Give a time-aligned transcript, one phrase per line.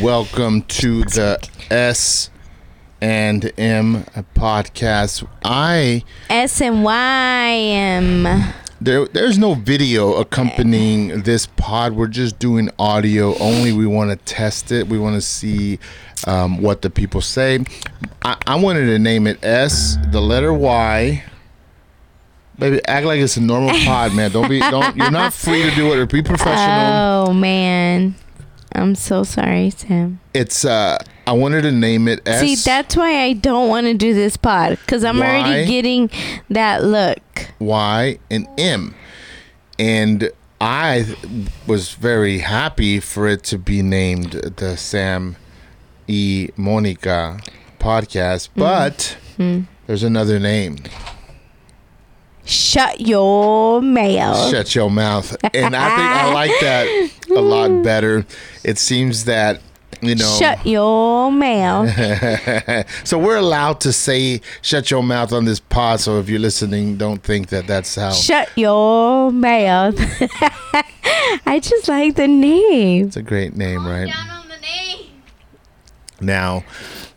[0.00, 2.30] welcome to the S
[3.00, 5.26] and M podcast.
[5.44, 8.52] I S and Y M.
[8.80, 11.92] there there's no video accompanying this pod.
[11.92, 13.72] We're just doing audio only.
[13.72, 14.88] We want to test it.
[14.88, 15.78] We want to see
[16.26, 17.64] um, what the people say.
[18.22, 21.24] I, I wanted to name it S, the letter Y.
[22.58, 24.30] Baby, act like it's a normal pod, man.
[24.30, 27.28] Don't be don't you're not free to do it or be professional.
[27.28, 28.14] Oh man,
[28.72, 30.20] I'm so sorry, Sam.
[30.34, 32.40] It's uh I wanted to name it S.
[32.40, 35.40] See, that's why I don't want to do this pod because I'm Why?
[35.40, 36.10] already getting
[36.50, 37.20] that look.
[37.58, 38.94] Y and M.
[39.78, 41.14] And I
[41.66, 45.36] was very happy for it to be named the Sam
[46.06, 46.48] E.
[46.56, 47.40] Monica
[47.78, 48.60] podcast, Mm-hmm.
[48.60, 49.16] but
[49.86, 50.76] there's another name.
[52.50, 54.50] Shut your mouth.
[54.50, 55.36] Shut your mouth.
[55.54, 58.26] And I think I like that a lot better.
[58.64, 59.60] It seems that,
[60.02, 60.36] you know.
[60.36, 61.90] Shut your mouth.
[63.04, 66.00] so we're allowed to say shut your mouth on this pod.
[66.00, 68.10] So if you're listening, don't think that that's how.
[68.10, 69.94] Shut your mouth.
[71.46, 73.06] I just like the name.
[73.06, 74.08] it's a great name, right?
[74.08, 75.12] Down on the name.
[76.20, 76.64] Now,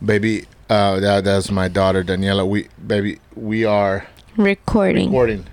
[0.04, 2.46] baby, uh, that, that's my daughter Daniela.
[2.46, 5.10] We, baby, we are Recording.
[5.10, 5.46] recording.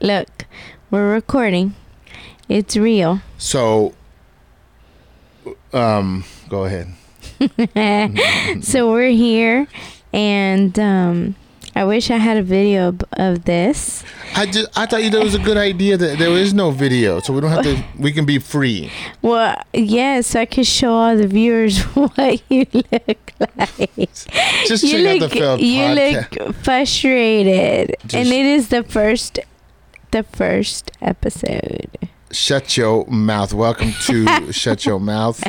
[0.00, 0.46] Look,
[0.92, 1.74] we're recording.
[2.48, 3.20] It's real.
[3.36, 3.94] So,
[5.72, 6.94] um, go ahead.
[8.62, 9.66] so we're here,
[10.12, 11.34] and um,
[11.76, 14.02] I wish I had a video of, this.
[14.34, 17.20] I just, I thought you that was a good idea that there is no video,
[17.20, 17.84] so we don't have to.
[17.98, 18.90] We can be free.
[19.20, 24.10] Well, yeah, so I could show all the viewers what you look like.
[24.66, 26.46] Just you check out look, the failed you podcast.
[26.46, 29.38] look frustrated, Just- and it is the first,
[30.12, 31.90] the first episode.
[32.32, 33.52] Shut your mouth.
[33.52, 35.42] Welcome to Shut Your Mouth.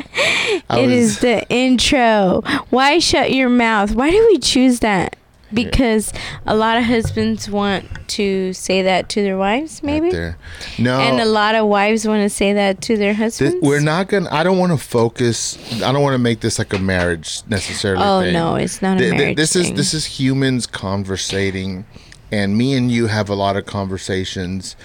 [0.68, 2.42] I It was- is the intro.
[2.70, 3.94] Why shut your mouth?
[3.94, 5.16] Why do we choose that?
[5.52, 6.12] Because
[6.46, 10.36] a lot of husbands want to say that to their wives, right maybe, there.
[10.78, 13.56] No, and a lot of wives want to say that to their Th- husbands.
[13.62, 14.28] we're not gonna.
[14.30, 15.56] I don't want to focus.
[15.82, 18.04] I don't want to make this like a marriage necessarily.
[18.04, 18.32] Oh thing.
[18.34, 19.62] no, it's not a Th- th- this thing.
[19.64, 21.86] is this is humans conversating,
[22.30, 24.76] and me and you have a lot of conversations,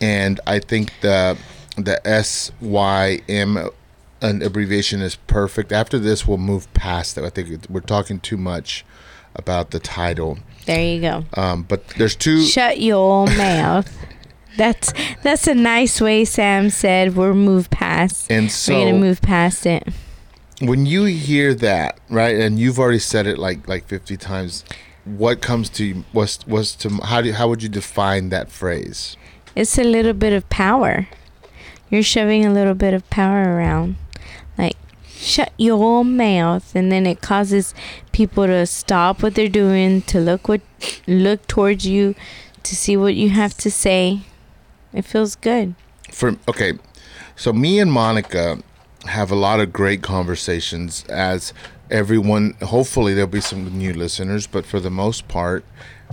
[0.00, 1.38] and I think the
[1.76, 3.70] the S Y M
[4.22, 5.72] an abbreviation is perfect.
[5.72, 7.24] After this, we'll move past that.
[7.24, 8.84] I think we're talking too much
[9.34, 10.38] about the title.
[10.66, 11.24] there you go.
[11.34, 12.42] Um, but there's two.
[12.42, 13.90] Shut your mouth.
[14.56, 14.92] That's
[15.22, 18.30] that's a nice way Sam said we're move past.
[18.30, 19.88] and so we're gonna move past it.
[20.60, 24.64] when you hear that, right, and you've already said it like like 50 times,
[25.04, 26.04] what comes to you?
[26.12, 29.16] What's what's to how do you, how would you define that phrase?
[29.56, 31.08] It's a little bit of power.
[31.88, 33.96] You're shoving a little bit of power around.
[34.58, 34.76] Like
[35.20, 37.74] shut your mouth and then it causes
[38.12, 40.62] people to stop what they're doing, to look what
[41.06, 42.14] look towards you,
[42.62, 44.22] to see what you have to say.
[44.92, 45.74] It feels good.
[46.10, 46.78] For okay,
[47.36, 48.58] so me and Monica
[49.06, 51.52] have a lot of great conversations as
[51.90, 55.64] everyone hopefully there'll be some new listeners, but for the most part,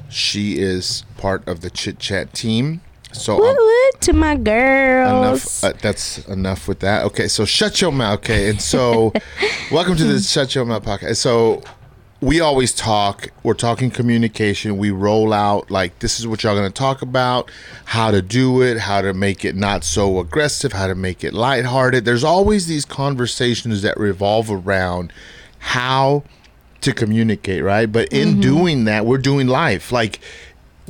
[0.09, 2.81] she is part of the chit chat team.
[3.13, 5.63] So Woo I'm, woo to my girls.
[5.63, 7.05] enough uh, that's enough with that.
[7.05, 8.49] Okay so shut your mouth okay?
[8.49, 9.13] And so
[9.71, 11.17] welcome to the shut your mouth podcast.
[11.17, 11.63] So
[12.19, 13.29] we always talk.
[13.43, 14.77] We're talking communication.
[14.77, 17.49] We roll out like this is what y'all gonna talk about
[17.85, 21.33] how to do it how to make it not so aggressive how to make it
[21.33, 22.05] lighthearted.
[22.05, 25.13] There's always these conversations that revolve around
[25.59, 26.23] how
[26.81, 27.91] to communicate right?
[27.91, 29.91] But in doing that we're doing life.
[29.91, 30.19] Like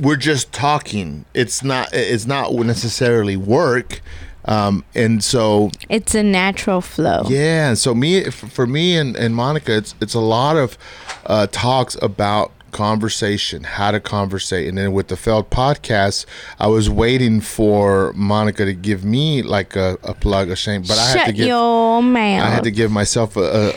[0.00, 4.00] we're just talking it's not it's not necessarily work
[4.44, 7.22] um and so it's a natural flow.
[7.28, 10.78] yeah so me for me and, and monica it's it's a lot of
[11.26, 16.26] uh talks about conversation how to conversate and then with the Failed podcast
[16.60, 20.98] i was waiting for monica to give me like a, a plug a shame but
[20.98, 22.42] i had to give your mouth.
[22.42, 23.72] i had to give myself a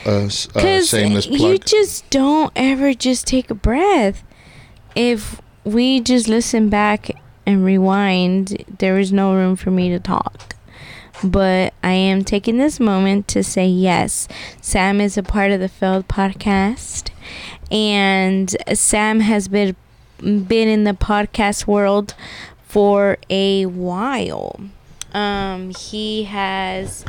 [0.53, 1.39] Because shameless plug.
[1.39, 4.23] you just don't ever just take a breath.
[4.93, 7.11] If we just listen back
[7.45, 10.55] and rewind, there is no room for me to talk.
[11.23, 14.27] But I am taking this moment to say yes,
[14.59, 17.11] Sam is a part of the Failed podcast,
[17.69, 19.75] and Sam has been
[20.19, 22.13] been in the podcast world
[22.63, 24.59] for a while.
[25.13, 27.03] Um, he has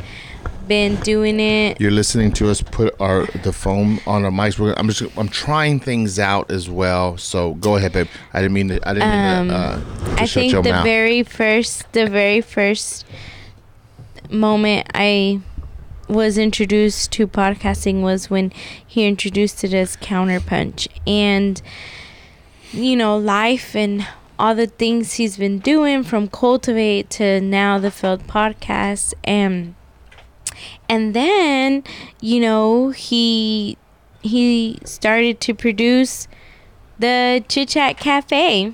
[0.67, 4.57] been doing it You're listening to us put our the foam on our mics.
[4.57, 7.17] We're, I'm just I'm trying things out as well.
[7.17, 8.07] So go ahead, babe.
[8.33, 8.87] I didn't mean to.
[8.87, 10.83] I didn't mean to, uh, to Um, I think the mouth.
[10.83, 13.05] very first, the very first
[14.29, 15.41] moment I
[16.07, 18.51] was introduced to podcasting was when
[18.85, 20.87] he introduced it as Counterpunch.
[21.07, 21.61] And,
[22.71, 24.05] you know, life and
[24.37, 29.13] all the things he's been doing from Cultivate to now the Failed Podcast.
[29.23, 29.75] And,
[30.89, 31.83] and then,
[32.21, 33.77] you know, he
[34.21, 36.27] he started to produce
[36.99, 38.73] the Chit Chat Cafe.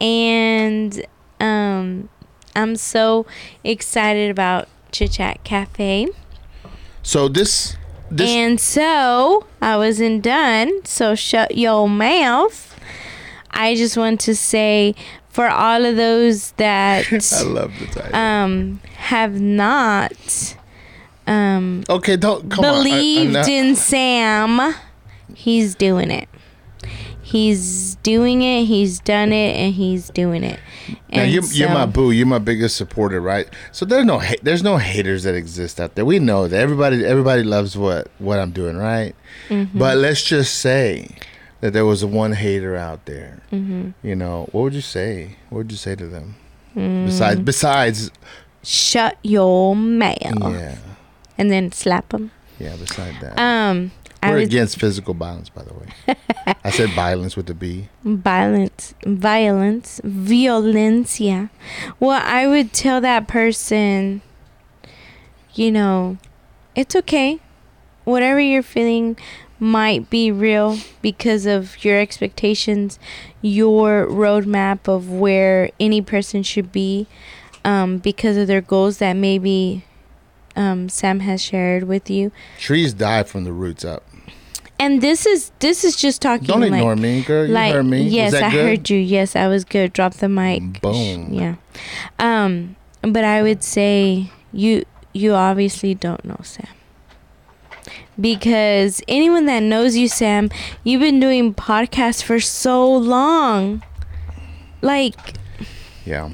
[0.00, 1.06] And
[1.40, 2.08] um,
[2.54, 3.26] I'm so
[3.64, 6.08] excited about Chit Chat Cafe.
[7.02, 7.76] So this
[8.10, 10.84] this And so I wasn't done.
[10.84, 12.78] So shut your mouth.
[13.50, 14.94] I just want to say
[15.28, 18.14] for all of those that I love the title.
[18.14, 20.56] um have not
[21.26, 22.70] um okay, don't come on.
[22.70, 24.74] I- believed in Sam,
[25.34, 26.28] he's doing it.
[27.24, 30.60] He's doing it, he's done it, and he's doing it.
[31.10, 32.10] Now you're, you're my boo.
[32.10, 33.48] You're my biggest supporter, right?
[33.70, 36.04] So there's no ha- there's no haters that exist out there.
[36.04, 39.14] We know that everybody everybody loves what what I'm doing, right?
[39.48, 39.78] Mm-hmm.
[39.78, 41.08] But let's just say
[41.62, 43.40] that there was one hater out there.
[43.50, 44.06] Mm-hmm.
[44.06, 45.36] You know, what would you say?
[45.48, 46.34] What would you say to them?
[46.76, 47.06] Mm.
[47.06, 48.10] Besides, besides,
[48.62, 50.76] shut your mouth yeah,
[51.42, 52.30] and then slap them.
[52.60, 52.76] yeah.
[52.78, 53.90] Besides that, Um,
[54.22, 56.16] we're against physical violence, by the way.
[56.64, 57.88] I said violence with the B.
[58.04, 61.50] violence, violence, violencia.
[61.98, 64.22] Well, I would tell that person,
[65.54, 66.18] you know,
[66.76, 67.40] it's okay.
[68.04, 69.16] Whatever you're feeling
[69.58, 72.98] might be real because of your expectations,
[73.40, 77.08] your roadmap of where any person should be,
[77.64, 79.84] um, because of their goals that maybe
[80.56, 82.32] um, Sam has shared with you.
[82.58, 84.04] Trees die from the roots up.
[84.78, 86.46] And this is this is just talking.
[86.46, 87.46] Don't like, ignore me, girl.
[87.46, 88.02] You like heard me.
[88.02, 88.66] yes that i good?
[88.66, 91.32] heard you yes i was good drop the mic Boom.
[91.32, 91.54] yeah
[92.18, 96.66] um but i would say you you obviously don't know sam
[98.20, 100.50] because anyone that knows you sam
[100.84, 103.82] you've been doing podcasts for so long
[104.80, 105.34] like
[106.04, 106.30] Yeah.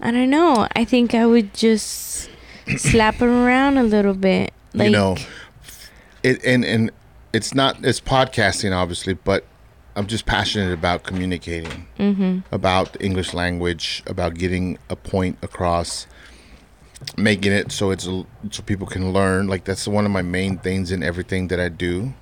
[0.00, 2.28] i don't know i think i would just
[2.76, 5.16] slap him around a little bit like you know
[6.22, 6.90] it and and
[7.32, 9.44] it's not it's podcasting obviously but
[9.96, 16.06] i'm just passionate about communicating mm-hmm, about the english language about getting a point across
[17.16, 19.46] making it so it's a, so people can learn.
[19.46, 22.12] Like that's one of my main things in everything that i do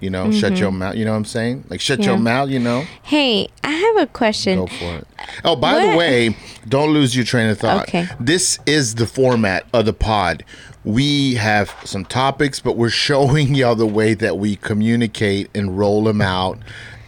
[0.00, 2.24] you know shut your mouth you know what i'm saying like shut your Mm-hmm.
[2.24, 5.06] Mouth you know hey i have a question go for it.
[5.44, 6.36] Oh, by the way,
[6.68, 7.88] don't lose your train of thought.
[7.88, 8.06] Okay.
[8.18, 10.42] This is the format of the pod.
[10.84, 16.04] We have some topics, but we're showing y'all the way that we communicate and roll
[16.04, 16.58] them out.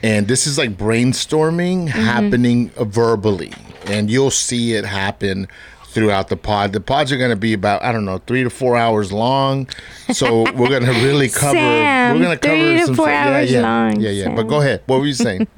[0.02, 2.00] And this is like brainstorming Mm-hmm.
[2.00, 3.52] happening verbally.
[3.86, 5.48] And you'll see it happen
[5.90, 6.72] throughout the pod.
[6.72, 9.68] The pods are going to be about, I don't know, three to four hours long.
[10.12, 11.54] So we're going to really cover.
[11.54, 14.34] Sam, we're going to cover three to some four yeah, hours yeah, long, Yeah, yeah.
[14.34, 14.82] But go ahead.
[14.86, 15.46] What were you saying?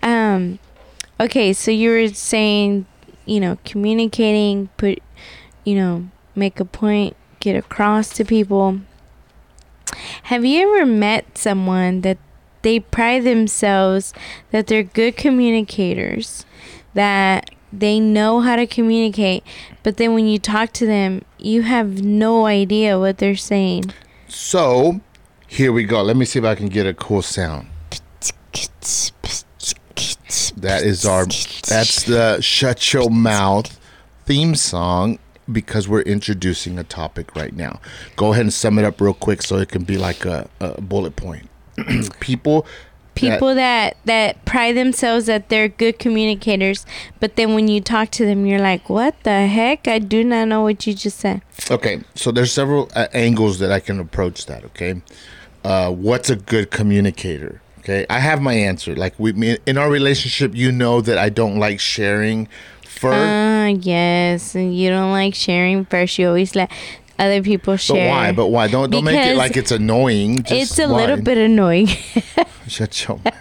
[0.00, 0.60] Um,
[1.18, 2.86] okay, so you were saying,
[3.26, 5.00] you know, communicating, put,
[5.64, 8.80] you know, make a point, get across to people.
[10.24, 12.18] Have you ever met someone that
[12.62, 14.12] they pride themselves
[14.50, 16.44] that they're good communicators,
[16.94, 19.44] that they know how to communicate,
[19.82, 23.92] but then when you talk to them, you have no idea what they're saying?
[24.26, 25.00] So
[25.46, 26.02] here we go.
[26.02, 27.68] Let me see if I can get a cool sound.
[30.56, 33.78] That is our that's the shut your mouth
[34.26, 35.18] theme song
[35.50, 37.80] because we're introducing a topic right now.
[38.16, 40.80] Go ahead and sum it up real quick so it can be like a, a
[40.80, 41.48] bullet point.
[42.20, 42.66] People
[43.20, 46.86] people that that pride themselves that they're good communicators
[47.20, 50.46] but then when you talk to them you're like what the heck i do not
[50.48, 54.46] know what you just said Okay, so there's several uh, angles that I can approach
[54.46, 54.64] that.
[54.64, 55.02] Okay,
[55.64, 57.60] uh, what's a good communicator?
[57.80, 58.94] Okay, I have my answer.
[58.96, 62.48] Like we in our relationship, you know that I don't like sharing
[62.82, 63.14] first.
[63.14, 66.70] uh yes and you don't like sharing first you always let
[67.18, 68.08] other people share.
[68.08, 68.32] but why?
[68.32, 68.68] But why?
[68.68, 70.42] Don't don't make it like it's annoying.
[70.42, 71.00] Just it's a why?
[71.00, 71.86] little bit annoying
[72.68, 73.34] Shut your mouth.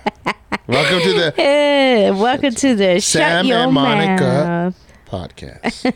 [0.67, 4.73] Welcome to the welcome to the Sam shut your and Monica.
[4.73, 5.93] mouth podcast.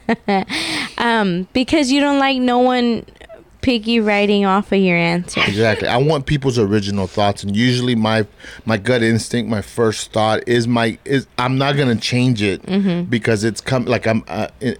[0.98, 3.06] um because you don't like no one
[3.62, 5.88] picky writing off of your answer exactly.
[5.88, 8.26] I want people's original thoughts, and usually my
[8.66, 13.10] my gut instinct, my first thought is my is I'm not gonna change it Mm-hmm.
[13.10, 14.24] because it's come like I'm.
[14.28, 14.80] Uh, it,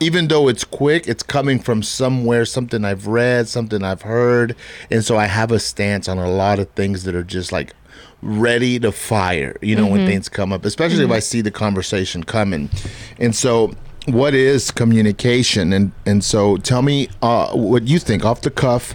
[0.00, 4.54] even though it's quick, it's coming from somewhere, something I've read, something I've heard,
[4.90, 7.74] and so I have a stance on a lot of things that are just like
[8.22, 9.56] ready to fire.
[9.62, 12.70] You know, when things come up, especially if I see the conversation coming,
[13.18, 13.74] and so
[14.06, 15.72] what is communication?
[15.72, 18.94] And and so tell me uh, what you think off the cuff.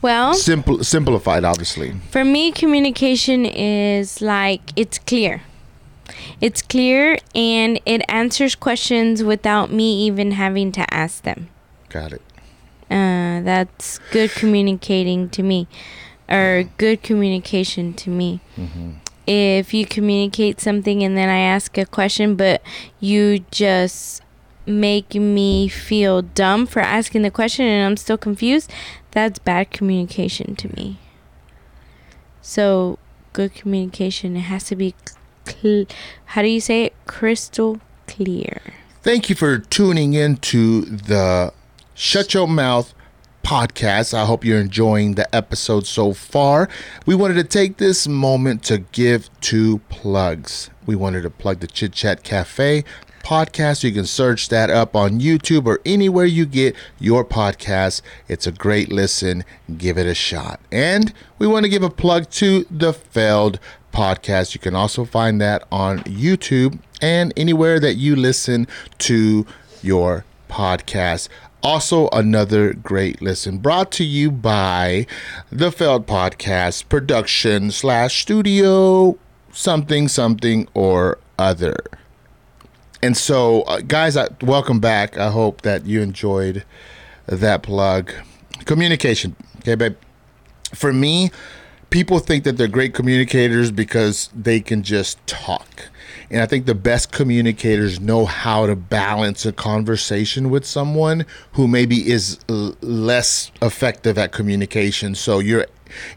[0.00, 1.92] Well, Simple, simplified, obviously.
[2.12, 5.42] for me, communication is like it's clear.
[6.40, 11.48] It's clear and it answers questions without me even having to ask them.
[11.88, 12.22] Got it.
[12.90, 15.68] Uh, that's good communicating to me,
[16.28, 18.40] or good communication to me.
[19.26, 22.62] If you communicate something and then I ask a question, but
[22.98, 24.22] you just
[24.64, 28.70] make me feel dumb for asking the question and I'm still confused,
[29.10, 30.98] that's bad communication to me.
[32.40, 32.98] So,
[33.34, 34.94] good communication, it has to be,
[35.48, 35.86] cl-
[36.26, 36.94] how do you say it?
[37.06, 38.60] Crystal clear.
[39.02, 41.52] Thank you for tuning in to the
[41.94, 42.94] Shut Your Mouth
[43.42, 44.12] podcast.
[44.12, 46.68] I hope you're enjoying the episode so far.
[47.06, 50.68] We wanted to take this moment to give two plugs.
[50.84, 52.84] We wanted to plug the Chit Chat Cafe
[53.28, 53.84] podcast.
[53.84, 58.00] You can search that up on YouTube or anywhere you get your podcast.
[58.26, 59.44] It's a great listen.
[59.76, 60.60] Give it a shot.
[60.72, 63.58] And we want to give a plug to the Failed
[63.98, 64.54] podcast.
[64.54, 69.44] You can also find that on YouTube and anywhere that you listen to
[69.82, 71.28] your podcast.
[71.64, 75.04] Also, another great listen brought to you by
[75.50, 79.18] the Failed Podcast production slash studio
[79.50, 81.76] something something or other.
[83.02, 85.18] And so, uh, guys, welcome back.
[85.18, 86.64] I hope that you enjoyed
[87.26, 88.12] that plug.
[88.64, 89.96] Communication, okay, babe.
[90.74, 91.30] For me,
[91.90, 95.88] people think that they're great communicators because they can just talk.
[96.30, 101.66] And I think the best communicators know how to balance a conversation with someone who
[101.66, 105.14] maybe is l- less effective at communication.
[105.14, 105.66] So you're,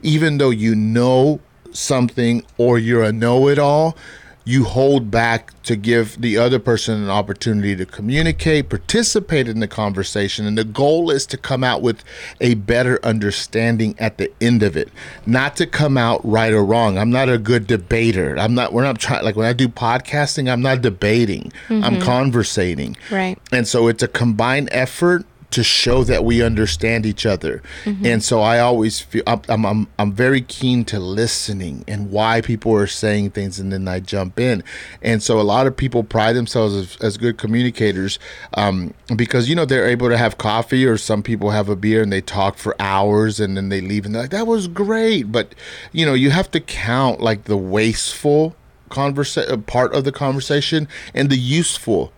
[0.02, 1.40] even though you know
[1.72, 3.96] something or you're a know it all,
[4.44, 9.68] you hold back to give the other person an opportunity to communicate, participate in the
[9.68, 12.04] conversation, and the goal is to come out with
[12.40, 14.90] a better understanding at the end of it,
[15.26, 16.98] not to come out right or wrong.
[16.98, 18.38] I'm not a good debater.
[18.38, 18.74] I'm not.
[18.74, 19.24] We're not trying.
[19.24, 21.52] Like when I do podcasting, I'm not debating.
[21.70, 22.02] I'm mm-hmm.
[22.02, 22.98] conversating.
[23.12, 23.38] Right.
[23.52, 27.62] And so it's a combined effort to show that we understand each other.
[28.06, 32.42] And so I always feel I'm, I'm I'm I'm very keen to listening and why
[32.42, 34.64] people are saying things, and then I jump in.
[35.02, 38.18] And so a lot of people pride themselves as, as good communicators
[38.56, 42.02] um, because you know they're able to have coffee, or some people have a beer
[42.02, 45.32] and they talk for hours, and then they leave and they're like that was great.
[45.32, 45.54] But
[45.92, 48.56] you know you have to count like the wasteful
[48.90, 52.12] conversa- part of the conversation and the useful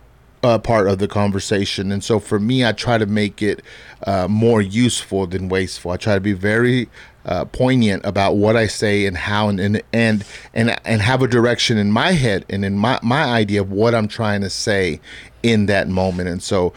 [0.44, 1.90] uh, part of the conversation.
[1.90, 3.62] And so for me, I try to make it
[4.06, 5.90] uh, more useful than wasteful.
[5.90, 6.88] I try to be very
[7.24, 11.26] uh, poignant about what I say and how and and and and, and have a
[11.26, 15.00] direction in my head and in my, my idea of what I'm trying to say
[15.42, 16.28] in that moment.
[16.28, 16.74] And so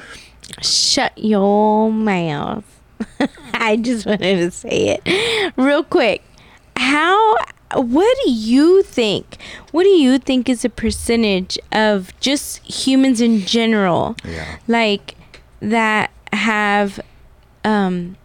[0.62, 2.64] Shut your mouth.
[3.54, 6.24] I just wanted to say it real quick.
[6.78, 7.36] How
[7.74, 9.38] what do you think?
[9.72, 14.58] What do you think is a percentage of just humans in general Yeah.
[14.68, 15.16] like
[15.60, 17.00] that have
[17.66, 18.16] um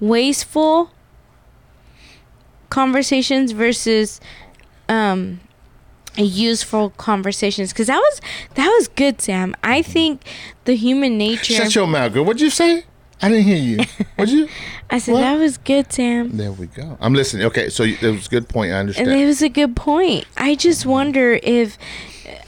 [0.00, 0.90] wasteful
[2.70, 4.20] conversations versus
[4.88, 5.40] um
[6.16, 8.20] useful conversations cuz that was
[8.54, 9.54] that was good Sam.
[9.62, 10.22] I think
[10.64, 12.24] the human nature shut your mouth, girl.
[12.24, 12.84] What'd you say?
[13.22, 13.78] I didn't hear you.
[14.16, 14.48] What'd you?
[14.90, 15.20] I said What?
[15.20, 16.36] that was good, Sam.
[16.36, 16.98] There we go.
[17.00, 17.46] I'm listening.
[17.46, 18.72] Okay, so you- that was a good point.
[18.72, 19.10] I understand.
[19.10, 20.26] And it was a good point.
[20.36, 21.78] I just wonder if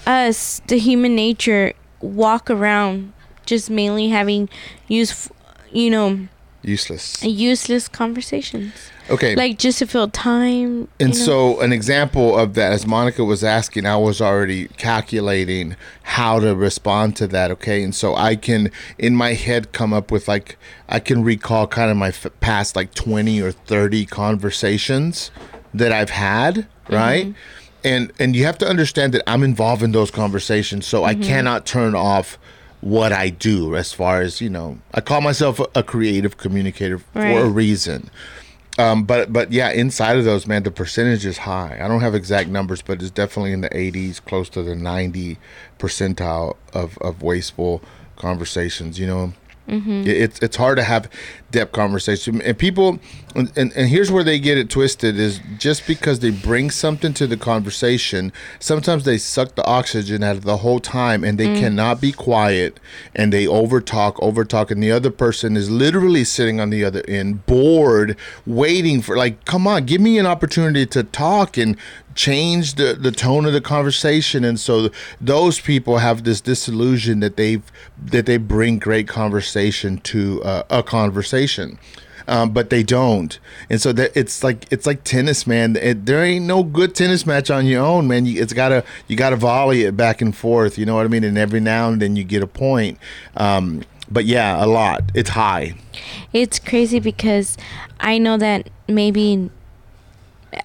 [0.07, 3.13] us, the human nature, walk around
[3.47, 4.49] just mainly having
[4.89, 5.31] use,
[5.73, 6.29] you know,
[6.65, 7.23] Useless.
[7.23, 8.73] useless conversations,
[9.11, 9.37] Okay.
[9.37, 10.89] like just to fill time.
[10.99, 11.25] And you know?
[11.27, 16.55] so, an example of that, as Monica was asking, I was already calculating how to
[16.55, 17.51] respond to that.
[17.51, 17.83] Okay.
[17.83, 20.57] And so, I can, in my head, come up with like,
[20.89, 25.31] I can recall kind of my f- past like 20 or 30 conversations
[25.75, 26.95] that I've had, mm-hmm.
[26.95, 27.35] right?
[27.85, 30.87] And, and you have to understand that I'm involved in those conversations.
[30.87, 31.25] So, I mm-hmm.
[31.25, 32.39] cannot turn off
[32.85, 37.21] what I do as far as, you know, I call myself a, creative communicator for
[37.21, 38.11] a reason.
[38.79, 41.79] Um, but but yeah, inside of those, man, the percentage is high.
[41.81, 45.39] I don't have exact numbers, but it's definitely in the 80s, close to the 90
[45.79, 47.81] percentile of, of wasteful
[48.17, 48.99] conversations.
[48.99, 49.33] You know,
[49.69, 50.03] Mm-hmm.
[50.03, 51.09] It- it's it's hard to have
[51.51, 52.99] depth conversation, and people,
[53.35, 57.15] and, and and here's where they get it twisted: is just because they bring something
[57.15, 61.47] to the conversation, sometimes they suck the oxygen out of the whole time, and they
[61.47, 61.59] mm.
[61.59, 62.79] cannot be quiet,
[63.15, 67.47] and they overtalk, overtalk, and the other person is literally sitting on the other end,
[67.47, 68.17] bored,
[68.47, 71.77] waiting for like, come on, give me an opportunity to talk and
[72.15, 74.45] change the, the tone of the conversation.
[74.45, 74.91] And so
[75.21, 77.63] those people have this disillusion that they've
[78.03, 81.79] that they bring great conversation to uh, a conversation
[82.27, 83.39] um, but they don't.
[83.69, 85.77] And so that it's like it's like tennis man.
[85.77, 88.27] It, there ain't no good tennis match on your own man.
[88.27, 91.25] You, it's gotta you gotta volley it back and forth you know what i mean?
[91.25, 92.99] And every now and then you get a point.
[93.37, 95.03] Um, but yeah a lot.
[95.15, 95.75] It's high.
[96.33, 97.57] It's crazy because
[98.01, 99.51] I know that maybe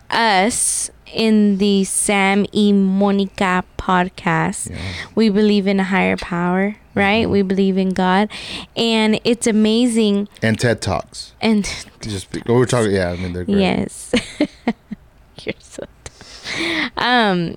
[0.09, 2.71] us in the Sam E.
[2.73, 4.75] Monica podcast,
[5.15, 7.29] we believe in a higher power, right?
[7.29, 8.29] We believe in God.
[8.75, 10.27] And it's amazing.
[10.41, 11.63] and ted talks And
[12.01, 14.11] just be- we're talking yeah i mean they're great yes,
[15.43, 16.91] you're so dumb.
[16.97, 17.55] Um,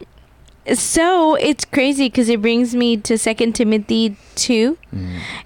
[0.75, 4.79] so it's crazy because it brings me to Second Timothy 2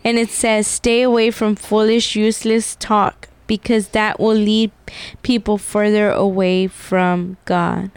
[0.05, 4.71] and it says stay away from foolish useless talk because that will lead
[5.23, 7.91] people further away from god.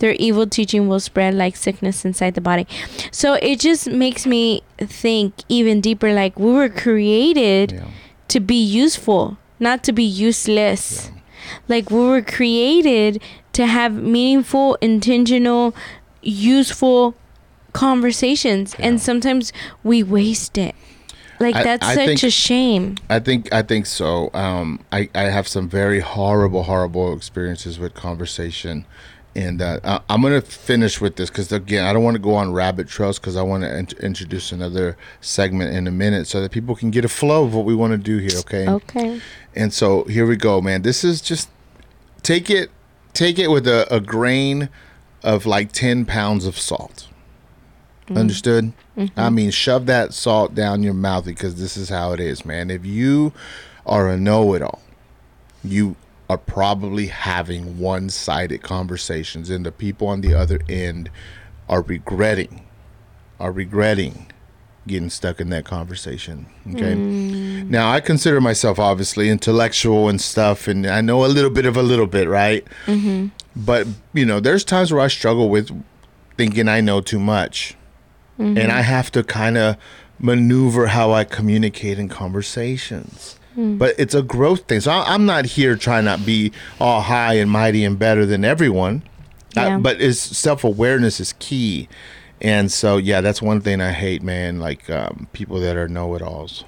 [0.00, 2.66] Their evil teaching will spread like sickness inside the body.
[3.10, 7.84] So it just makes me think even deeper like we were created yeah.
[8.28, 11.10] to be useful not to be useless.
[11.68, 15.74] Like we were created to have meaningful intentional
[16.22, 17.14] useful
[17.72, 19.52] conversations and sometimes
[19.82, 20.74] we waste it
[21.52, 24.30] like that's I such think- a shame I think I think so.
[24.34, 28.86] Um, I I have some very horrible horrible experiences with conversation,
[29.36, 32.34] and uh, I, I'm gonna finish with this because again I don't want to go
[32.34, 36.40] on rabbit trails because I want to int- introduce another segment in a minute so
[36.40, 38.38] that people can get a flow of what we want to do here.
[38.38, 38.68] Okay.
[38.68, 39.20] okay
[39.54, 40.82] And so here we go, man.
[40.82, 41.48] This is just
[42.22, 42.70] take it
[43.12, 44.68] take it with a, a grain
[45.22, 47.08] of like ten pounds of salt.
[48.06, 48.18] Mm-hmm.
[48.18, 48.72] Understood?
[48.96, 49.18] Mm-hmm.
[49.18, 52.70] I mean, shove that salt down your mouth because this is how it is, man.
[52.70, 53.32] If you
[53.86, 54.82] are a know-it-all,
[55.62, 55.96] you
[56.28, 61.10] are probably having one-sided conversations, and the people on the other end
[61.68, 62.66] are regretting,
[63.40, 64.26] are regretting
[64.86, 66.46] getting stuck in that conversation.
[66.68, 66.94] Okay.
[66.94, 67.70] Mm.
[67.70, 71.76] Now I consider myself obviously intellectual and stuff, and I know a little bit of
[71.76, 72.66] a little bit, right?
[72.86, 73.28] Mm-hmm.
[73.56, 75.70] But you know, there's times where I struggle with
[76.36, 77.76] thinking I know too much,
[78.38, 78.70] and mm-hmm.
[78.70, 79.76] I have to kind of
[80.18, 83.38] maneuver how I communicate in conversations.
[83.56, 83.78] Mm.
[83.78, 84.80] But it's a growth thing.
[84.80, 88.44] So I- I'm not here trying to be all high and mighty and better than
[88.44, 89.02] everyone.
[89.56, 89.78] Yeah.
[89.78, 91.88] but it's self awareness is key,
[92.40, 94.58] and so yeah, that's one thing I hate, man.
[94.58, 96.64] Like um, people that are know it alls.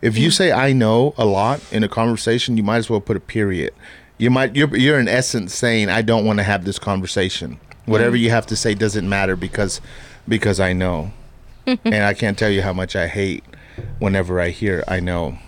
[0.00, 0.32] If you mm.
[0.32, 3.74] say I know a lot in a conversation, you might as well put a period.
[4.16, 7.60] You might you're you're in essence saying I don't want to have this conversation.
[7.84, 8.20] Whatever mm.
[8.20, 9.80] you have to say doesn't matter because
[10.26, 11.12] because I know,
[11.66, 13.44] and I can't tell you how much I hate
[13.98, 15.38] whenever I hear I know.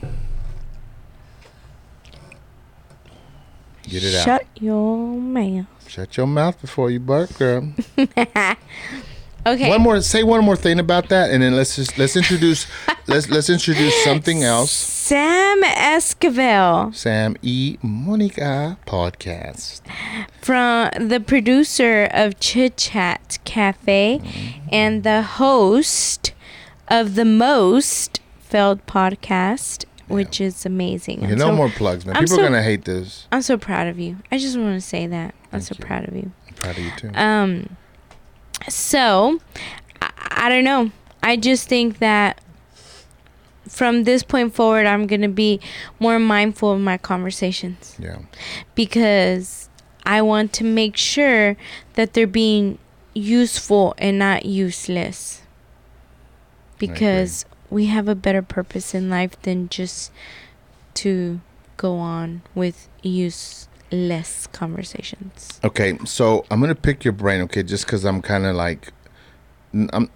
[3.85, 4.25] Get it out.
[4.25, 7.75] shut your mouth Shut your mouth before you bark, girl.
[9.47, 12.67] okay One more, say one more thing about that, and then let's just let's introduce
[13.07, 14.71] let's let's introduce something else.
[14.73, 17.77] sam esquivel Sam E.
[17.83, 19.81] Monica podcast.
[20.41, 24.69] from the producer of Chit Chat Cafe Mm-hmm.
[24.73, 26.33] and the host
[26.89, 31.25] of the most failed podcast, which is amazing.
[31.25, 32.17] Okay, no so- more plugs, man.
[32.17, 33.27] I'm People so- are gonna hate this.
[33.33, 34.19] I'm so proud of you.
[34.31, 35.35] I just want to say that.
[35.53, 35.85] I'm so you.
[35.85, 36.33] proud of you.
[36.49, 37.11] I'm proud of you too.
[37.15, 37.77] Um,
[38.69, 39.41] so
[40.01, 40.91] I, I don't know.
[41.23, 42.41] I just think that
[43.69, 45.61] from this point forward, I'm gonna be
[45.99, 48.19] more mindful of my conversations yeah,
[48.75, 49.69] because
[50.05, 51.57] I want to make sure
[51.95, 52.79] that they're being
[53.15, 55.43] useful and not useless.
[56.79, 60.11] Because we have a better purpose in life than just
[60.95, 61.41] to
[61.77, 62.89] go on with
[63.93, 65.61] useless conversations.
[65.65, 68.93] Okay, so I'm gonna pick your brain, okay, just because I'm kind of like,
[69.73, 70.11] I'm.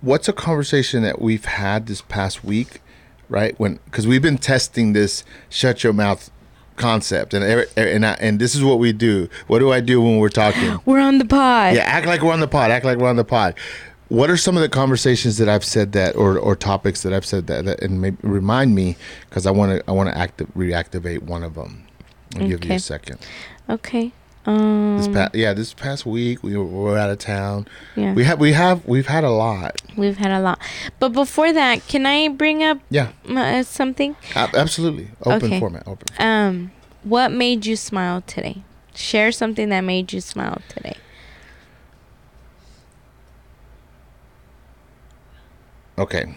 [0.00, 2.80] What's a conversation that we've had this past week,
[3.28, 3.58] right?
[3.58, 6.30] When because we've been testing this shut your mouth
[6.76, 9.28] concept, and every- er, and I, and this is what we do.
[9.48, 10.78] What do I do when we're talking?
[10.86, 11.74] We're on the pod.
[11.74, 12.70] Yeah, act like we're on the pod.
[12.70, 13.54] Act like we're on the pod.
[14.08, 17.26] What are some of the conversations that I've said that, or, or topics that I've
[17.26, 18.96] said that, that and maybe remind me
[19.28, 21.87] because I want to I want to active reactivate one of them.
[22.42, 23.18] I'll give you a second.
[23.68, 24.12] Okay.
[24.46, 24.96] Um.
[24.96, 27.66] This past yeah, this past week we were, we were out of town.
[27.96, 28.14] yeah.
[28.14, 29.82] We have we have we've had a lot.
[29.96, 30.58] We've had a lot.
[30.98, 34.16] But before that, can I bring up Yeah, uh, something?
[34.34, 35.08] a- absolutely.
[35.22, 35.60] Open Okay.
[35.60, 35.86] format.
[35.86, 36.06] Open.
[36.18, 36.70] Um,
[37.02, 38.62] what made you smile today?
[38.94, 40.96] Share something that made you smile today.
[45.98, 46.34] Okay.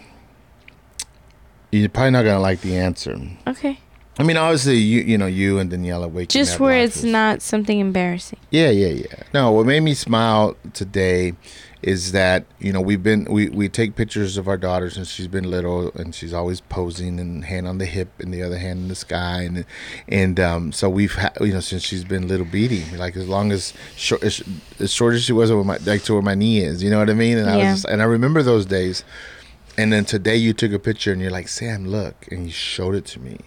[1.71, 3.17] You're probably not gonna like the answer.
[3.47, 3.79] Okay.
[4.19, 7.41] I mean, obviously, you you know, you and Daniela waking Just where it's was- not
[7.41, 8.39] something embarrassing.
[8.51, 9.23] Yeah, yeah, yeah.
[9.33, 11.33] No, what made me smile today
[11.81, 15.27] is that you know we've been we we take pictures of our daughter since she's
[15.29, 18.79] been little, and she's always posing and hand on the hip and the other hand
[18.81, 19.65] in the sky, and
[20.09, 23.51] and um, so we've ha- you know since she's been little beady, like as long
[23.51, 24.43] as short as,
[24.79, 26.99] as short as she was, with my like to where my knee is, you know
[26.99, 27.37] what I mean?
[27.37, 27.71] And I Yeah.
[27.71, 29.03] was just, and I remember those days.
[29.77, 32.93] And then today you took a picture and you're like, Sam, look, and you showed
[32.93, 33.37] it to me,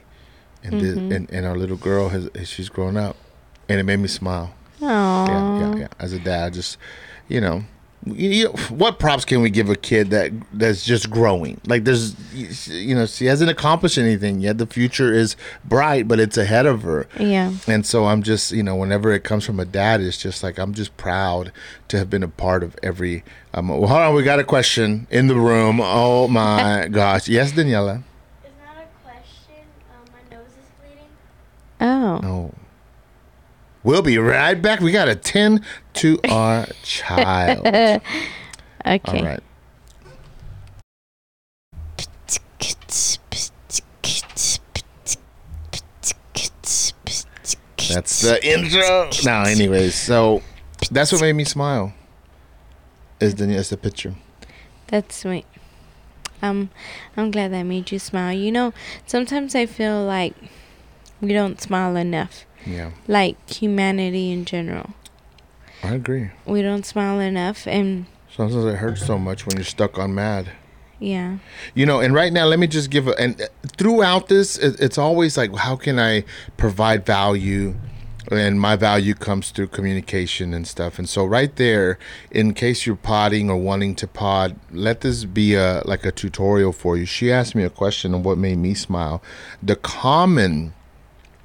[0.64, 3.16] and the, and, and our little girl has she's grown up,
[3.68, 5.88] and it made me smile Oh, yeah, yeah, yeah.
[6.00, 6.76] As a dad, just
[7.28, 7.62] you know,
[8.04, 11.58] you, you- what props can we give a kid that that's just growing?
[11.66, 12.14] Like there's,
[12.68, 14.58] you know, she hasn't accomplished anything yet.
[14.58, 17.06] The future is bright, but it's ahead of her.
[17.18, 17.52] yeah.
[17.66, 20.58] And so I'm just, you know, whenever it comes from a dad, it's just like
[20.58, 21.50] I'm just proud
[21.88, 23.22] to have been a part of every.
[23.54, 25.80] Um, well, hold on, we got a question in the room.
[25.82, 28.02] Oh my gosh, yes, Daniela.
[28.44, 29.64] It's not a question.
[29.94, 31.06] Um, my nose is bleeding.
[31.84, 32.54] Oh, No.
[33.84, 34.80] We'll be right back.
[34.80, 35.60] We got to tend
[35.94, 37.66] to our child.
[37.66, 38.00] okay.
[38.86, 39.40] All right.
[47.92, 49.10] That's the intro.
[49.24, 50.42] Now, anyways, so
[50.90, 51.92] that's what made me smile.
[53.20, 54.14] Is the is the picture?
[54.88, 55.46] That's sweet.
[56.42, 56.70] Um,
[57.16, 58.32] I'm glad that made you smile.
[58.36, 58.72] You know,
[59.06, 60.34] sometimes I feel like
[61.20, 62.44] we don't smile enough.
[62.66, 64.90] Yeah, Like humanity in general,
[65.82, 66.30] I agree.
[66.46, 70.50] we don't smile enough, and Sometimes it hurts so much when you're stuck on mad.
[70.98, 71.38] yeah,
[71.74, 74.96] You know, and right now, let me just give a and throughout this, it, it's
[74.98, 76.24] always like, how can I
[76.56, 77.74] provide value?
[78.32, 80.98] And my value comes through communication and stuff.
[80.98, 81.98] And so, right there,
[82.30, 86.72] in case you're podding or wanting to pod, let this be a like a tutorial
[86.72, 87.04] for you.
[87.04, 89.22] She asked me a question on what made me smile.
[89.62, 90.72] The common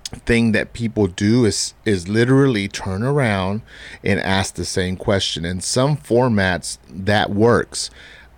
[0.10, 3.62] thing that people do is is literally turn around
[4.04, 5.46] and ask the same question.
[5.46, 7.90] In some formats that works.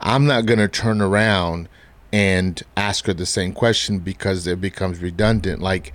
[0.03, 1.69] I'm not going to turn around
[2.11, 5.61] and ask her the same question because it becomes redundant.
[5.61, 5.93] Like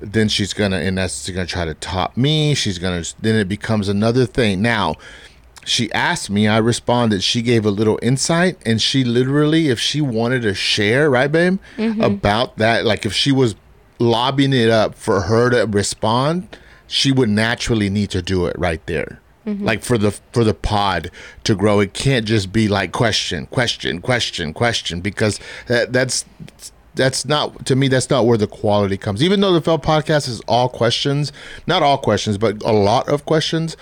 [0.00, 2.54] then she's going to in essence going to try to top me.
[2.54, 4.62] She's going to then it becomes another thing.
[4.62, 4.96] Now
[5.64, 7.22] she asked me i responded.
[7.22, 11.58] She gave a little insight and she literally if she wanted to share right babe
[11.76, 12.00] mm-hmm.
[12.00, 13.54] about that like if she was
[13.98, 16.48] lobbying it up for her to respond
[16.88, 19.20] she would naturally need to do it right there.
[19.46, 19.64] Mm-hmm.
[19.64, 21.10] Like for the for the pod
[21.44, 21.80] to grow.
[21.80, 26.24] It can't just be like question question question question because that, that's
[26.94, 29.22] that's not to me that's not where the quality comes.
[29.22, 31.32] Even though the Failed podcast is all questions
[31.66, 33.76] not all questions but a lot of questions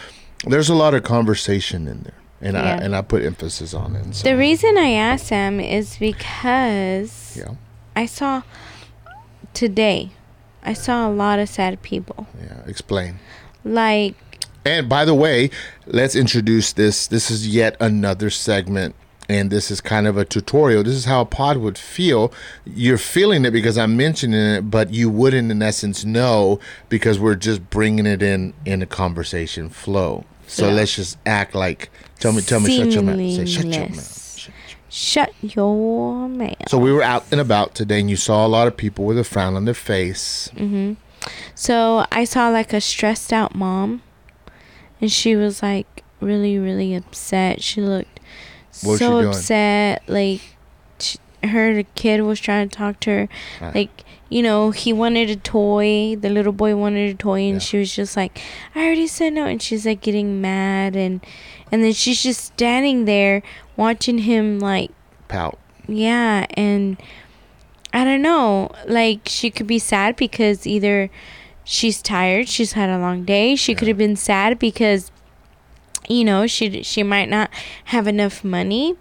[0.47, 2.15] there's a lot of conversation in there.
[2.43, 5.97] And i and i put emphasis on it so, the reason I asked him is
[5.97, 7.55] because yeah.
[7.97, 8.43] I saw
[9.57, 10.11] today,
[10.63, 12.27] I saw a lot of sad people.
[12.41, 13.19] yeah explain
[13.65, 14.15] Like,
[14.65, 15.51] And by the way,
[15.87, 17.07] let's introduce this.
[17.07, 18.95] This is yet another segment,
[19.29, 20.83] and this is kind of a tutorial.
[20.83, 22.33] This is how a pod would feel.
[22.65, 27.37] You're feeling it because I'm mentioning it, but you wouldn't, in essence, know because we're
[27.37, 30.25] just bringing it in in a conversation flow.
[30.49, 30.75] So Yeah.
[30.75, 31.91] let's just act like.
[32.19, 33.19] Tell me, tell me, shut your mouth.
[33.19, 34.23] Say, shut your mouth.
[34.97, 36.71] Shut- your mouth.
[36.71, 39.19] So we were out and about today, and you saw a lot of people with
[39.19, 40.49] a frown on their face.
[40.55, 40.95] Mm-hmm.
[41.55, 44.01] So I saw like a stressed out mom,
[44.99, 47.63] and she was like really, really upset.
[47.63, 48.21] She looked
[48.83, 50.03] What so upset.
[50.09, 50.56] Like
[51.45, 53.29] her kid was trying to talk to her.
[53.61, 53.75] Right.
[53.75, 56.17] Like you know, he wanted a toy.
[56.17, 57.59] The little boy wanted a toy, and Yeah.
[57.61, 58.41] she was just like,
[58.75, 61.21] "I already said no," and she's like getting mad, and
[61.71, 63.43] and then she's just standing there
[63.77, 64.91] watching him like
[65.29, 65.59] Pout.
[65.89, 66.97] yeah, and
[67.93, 68.71] I don't know.
[68.87, 71.09] Like she could be sad because either
[71.63, 73.55] she's tired, she's had a long day.
[73.55, 75.11] She could have been sad because
[76.09, 77.49] you know, she she might not
[77.87, 78.97] have enough money.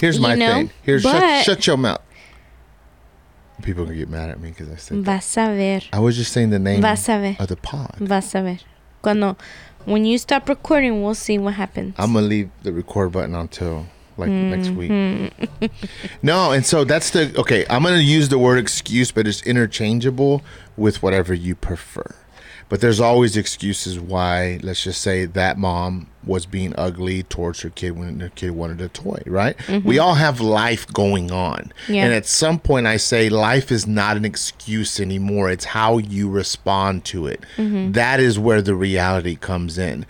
[0.00, 0.70] Here's my know, thing.
[0.82, 2.00] Here's shut, shut your mouth.
[3.62, 4.98] People gonna get mad at me because I said.
[5.04, 5.80] Vas a ver.
[5.92, 7.36] I was just saying the name Vas a ver.
[7.38, 7.96] of the pod.
[7.98, 8.58] Vas a ver.
[9.02, 9.36] Cuando
[9.84, 11.94] when you stop recording, we'll see what happens.
[11.98, 13.86] I'm gonna leave the record button until
[14.16, 14.90] like next week.
[14.90, 15.70] Mhm.
[16.22, 17.66] No, and so that's the okay.
[17.68, 20.42] I'm gonna use the word excuse, but it's interchangeable
[20.76, 22.14] with whatever you prefer.
[22.70, 27.70] But there's always excuses why, let's just say that mom was being ugly towards her
[27.70, 29.58] kid when her kid wanted a toy, right?
[29.66, 29.88] Mm-hmm.
[29.88, 31.72] We all have life going on.
[31.88, 32.04] Yeah.
[32.04, 35.50] And at some point, I say life is not an excuse anymore.
[35.50, 37.44] It's how you respond to it.
[37.56, 37.92] Mm-hmm.
[37.92, 40.06] That is where the reality comes in.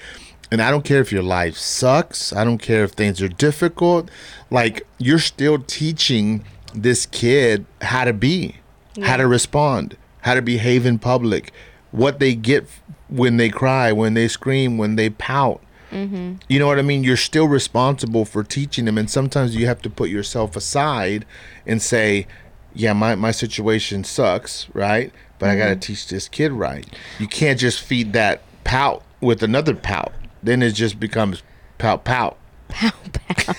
[0.53, 2.31] And I don't care if your life sucks.
[2.33, 4.11] I don't care if things are difficult.
[4.51, 6.45] Like, you're still teaching
[6.75, 8.57] this kid how to be,
[9.01, 9.97] how to respond.
[10.23, 11.53] how to behave in public,
[11.91, 12.67] what they get
[13.09, 15.61] when they cry, when they scream, when they pout.
[15.91, 16.35] Mm-hmm.
[16.49, 17.03] You know what I mean?
[17.03, 21.27] You're still responsible for teaching them, and sometimes you have to put yourself aside
[21.67, 22.29] and say,
[22.75, 25.13] "Yeah, my my situation sucks, right?
[25.41, 26.87] But I got to teach this kid right.
[27.19, 30.13] You can't just feed that pout with another pout.
[30.43, 31.43] Then it just becomes
[31.79, 32.37] pout pout.
[32.71, 33.55] Pow pow.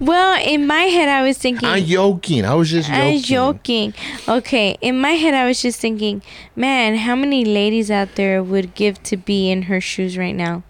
[0.00, 1.68] well, in my head, I was thinking.
[1.68, 2.44] I'm joking.
[2.44, 3.02] I was just joking.
[3.02, 3.94] I'm joking.
[4.28, 6.22] Okay, in my head, I was just thinking,
[6.54, 10.62] man, how many ladies out there would give to be in her shoes right now?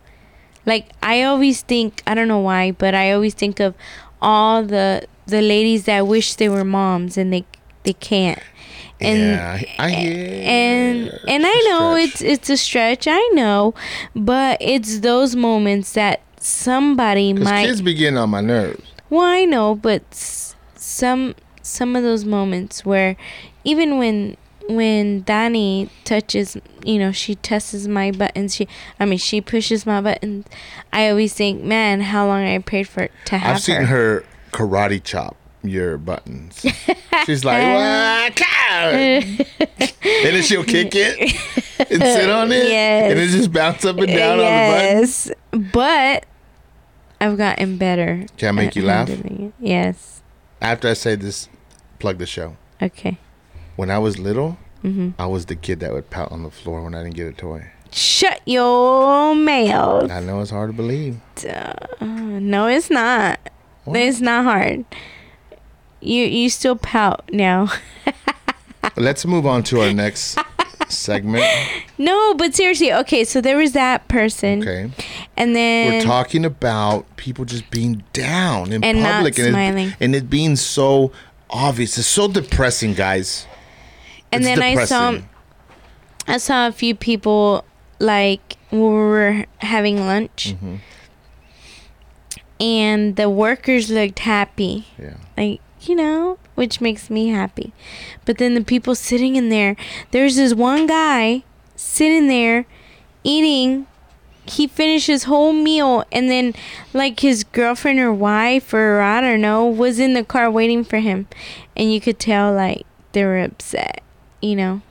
[0.64, 3.74] Like, I always think, I don't know why, but I always think of
[4.20, 7.44] all the the ladies that wish they were moms and they
[7.82, 8.40] they can't.
[9.00, 10.42] And yeah, I hear.
[10.44, 12.08] and and I know stretch.
[12.08, 13.74] it's it's a stretch, I know,
[14.14, 18.82] but it's those moments that somebody might kids be getting on my nerves.
[19.10, 23.16] well, I know, but some some of those moments where
[23.64, 24.36] even when
[24.68, 28.54] when Danny touches, you know, she tests my buttons.
[28.56, 28.66] She,
[28.98, 30.44] I mean, she pushes my buttons.
[30.92, 35.00] I always think, man, how long I prayed for to have I've seen her karate
[35.02, 36.66] chop your buttons.
[37.26, 39.36] She's like, and
[40.02, 41.18] then she'll kick it
[41.90, 43.10] and sit on it, Yes.
[43.10, 44.98] and it just bounce up and down on the button.
[45.00, 45.30] yes,
[45.72, 46.26] but
[47.26, 48.26] I've gotten better.
[48.36, 49.10] Can I make you laugh?
[49.58, 50.22] Yes.
[50.62, 51.48] After I say this,
[51.98, 52.56] plug the show.
[52.80, 53.18] Okay.
[53.76, 56.82] When I was little, hmm I was the kid that would pout on the floor
[56.82, 57.70] when I didn't get a toy.
[57.90, 60.10] Shut your mouth.
[60.10, 61.18] I know it's hard to believe.
[61.48, 63.38] Uh, no, it's not.
[63.84, 63.98] What?
[63.98, 64.84] It's not hard.
[66.00, 67.68] You you still pout now.
[68.96, 70.38] Let's move on to our next
[70.88, 71.44] segment.
[71.98, 73.24] no, but seriously, okay.
[73.24, 74.90] So there was that person, Okay,
[75.36, 79.88] and then we're talking about people just being down in And public and smiling.
[79.88, 81.12] it, and it being so
[81.50, 81.96] obvious.
[81.98, 83.46] It's so depressing, guys.
[84.32, 85.18] and It's then I saw.
[86.28, 87.64] I saw a few people
[88.00, 90.80] like we were having lunch, Mhm.
[92.60, 94.86] and the workers looked happy.
[94.98, 95.14] Yeah.
[95.36, 97.72] like you know which makes me happy.
[98.24, 99.76] But then the people sitting in there
[100.10, 101.44] there's this one guy
[101.76, 102.66] sitting there
[103.22, 103.86] eating.
[104.44, 106.54] He finished his whole meal and then
[106.92, 110.98] like his girlfriend or wife or i don't know was in the car waiting for
[110.98, 111.28] him.
[111.76, 114.02] And you could tell like they were upset
[114.40, 114.82] you know?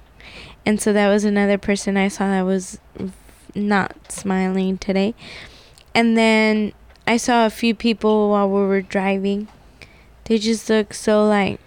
[0.65, 2.79] And so that was another person i saw that was
[3.53, 5.13] not smiling today.
[5.93, 6.73] And then
[7.07, 9.47] i saw a few people while we were driving
[10.25, 11.59] they just look so like,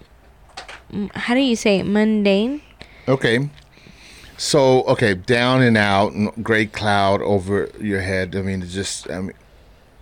[1.14, 1.84] how do you say it?
[1.84, 2.62] Mundane.
[3.06, 3.50] Okay.
[4.36, 8.36] So okay, down and out, gray cloud over your head.
[8.36, 9.10] I mean, it just.
[9.10, 9.32] I mean,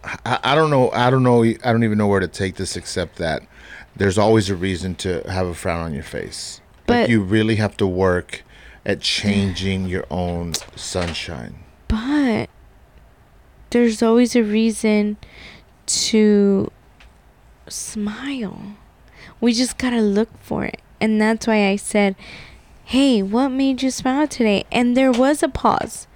[0.04, 0.90] I, I don't know.
[0.90, 1.42] I don't know.
[1.42, 3.42] I don't even know where to take this except that
[3.96, 6.60] there's always a reason to have a frown on your face.
[6.86, 8.42] But But- you really have to work
[8.84, 11.56] at changing your own sunshine.
[11.88, 12.48] But
[13.70, 15.16] there's always a reason
[15.86, 16.70] to
[17.68, 18.76] smile.
[19.40, 20.80] We just gotta look for it.
[21.00, 22.16] And that's why I said,
[22.84, 24.64] hey, what made you smile today?
[24.72, 26.06] And there was a pause.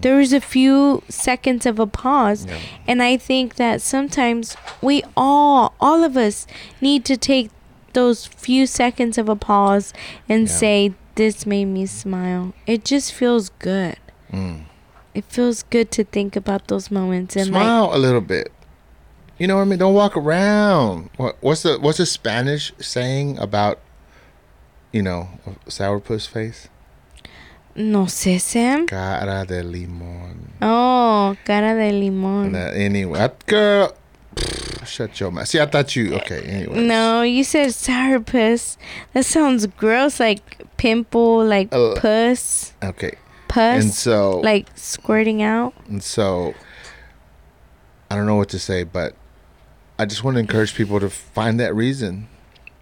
[0.00, 2.46] There was a few seconds of a pause.
[2.46, 2.58] Yeah.
[2.86, 6.46] And I think that sometimes we all, all of us,
[6.80, 7.50] need to take
[7.94, 9.92] those few seconds of a pause
[10.28, 10.54] and Yeah.
[10.54, 12.54] say, This made me smile.
[12.66, 13.96] It just feels good.
[14.32, 14.64] Mm.
[15.14, 18.50] It feels good to think about those moments and like Smile a little bit.
[19.38, 19.78] You know what I mean?
[19.78, 21.10] Don't walk around.
[21.16, 23.80] What, what's the What's the Spanish saying about,
[24.92, 26.68] you know, a sourpuss face?
[27.76, 28.86] no sé, Sam.
[28.86, 30.50] Cara de limón.
[30.62, 32.52] Oh, cara de limón.
[32.52, 33.92] That, anyway, that girl,
[34.36, 35.48] pff, shut your mouth.
[35.48, 36.14] See, I thought you.
[36.14, 36.86] Okay, anyway.
[36.86, 38.76] No, you said sourpuss.
[39.12, 43.16] That sounds gross, like pimple, like Uh, puss, Okay,
[43.48, 45.74] pus, and so, like squirting out.
[45.88, 46.54] and so,
[48.08, 49.16] I don't know what to say, but
[49.98, 52.28] I just want to encourage people to find that reason.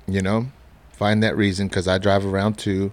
[0.07, 0.47] You know,
[0.93, 2.93] find that reason because I drive around too,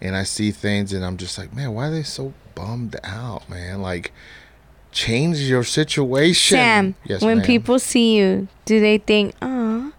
[0.00, 3.48] and I see things, and I'm just like, man, why are they so bummed out,
[3.48, 3.80] man?
[3.80, 4.12] Like,
[4.90, 6.56] change your situation.
[6.56, 7.46] Sam, yes, when ma'am.
[7.46, 9.92] people see you, do they think, "Oh,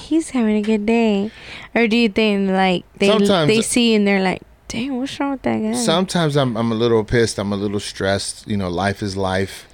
[0.00, 1.30] he's having a good day,"
[1.74, 5.18] or do you think like they Sometimes- they see you and they're like, "Dang, what's
[5.18, 7.38] wrong with that guy?" Sometimes I'm I'm a little pissed.
[7.38, 8.46] I'm a little stressed.
[8.46, 9.66] You know, life is life.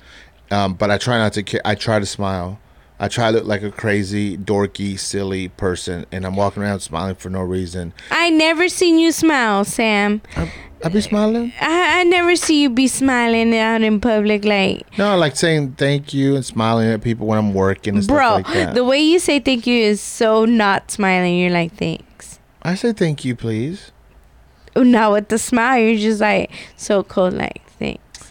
[0.50, 1.68] Um, but I try not to.
[1.68, 2.58] I try to smile.
[3.02, 7.16] I try to look like a crazy, dorky, silly person, and I'm walking around smiling
[7.16, 7.92] for no reason.
[8.12, 10.22] I never seen you smile, Sam.
[10.36, 10.52] I,
[10.84, 11.52] I be smiling.
[11.60, 16.14] I, I never see you be smiling out in public like No, like saying thank
[16.14, 18.64] you and smiling at people when I'm working and bro stuff like that.
[18.66, 22.76] Bro, the way you say thank you is so not smiling you're like thanks I
[22.76, 23.90] say thank you, please.
[24.76, 25.80] Oh, not with the smile.
[25.80, 28.30] You're just like so cold, like thanks.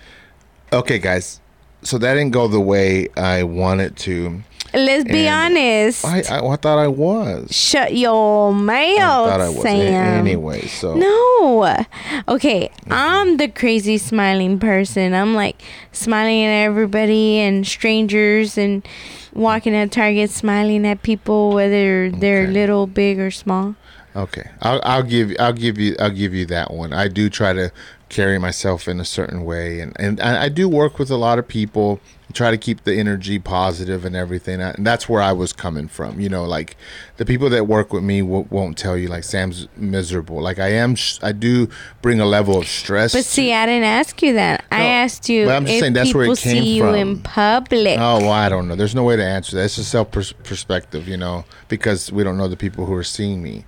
[0.72, 1.42] Okay, guys.
[1.84, 4.42] So that didn't go the way I wanted to.
[4.74, 6.06] Let's be And honest.
[6.06, 7.52] I, I, I thought I was.
[7.52, 9.58] Shut your I mouth, thought I was.
[9.58, 10.18] A- Sam.
[10.20, 10.96] anyway, so.
[10.96, 11.86] No.
[12.30, 12.94] Okay, Mm-hmm.
[12.94, 15.14] I'm the crazy smiling person.
[15.14, 18.88] I'm like smiling at everybody and strangers and
[19.34, 22.52] walking at Target smiling at people whether they're Okay.
[22.52, 23.76] little, big or small.
[24.16, 26.92] Okay, I'll, I'll give I'll give you I'll give you that one.
[26.92, 27.72] I do try to
[28.10, 31.40] carry myself in a certain way, and and I I do work with a lot
[31.40, 32.02] of people.
[32.32, 36.20] Try to keep the energy positive and everything, and that's where I was coming from.
[36.20, 36.78] You know, like
[37.18, 40.42] the people that work with me w- won't tell you like Sam's miserable.
[40.42, 41.68] Like I am, sh- I do
[42.02, 43.14] bring a level of stress.
[43.14, 44.64] But see, I didn't ask you that.
[44.72, 47.20] I asked you but I'm just if saying that's where it came see you in
[47.22, 48.00] public.
[48.00, 48.76] Oh, well, I don't know.
[48.76, 49.66] There's no way to answer that.
[49.66, 53.04] It's a self pers- perspective, you know, because we don't know the people who are
[53.04, 53.66] seeing me.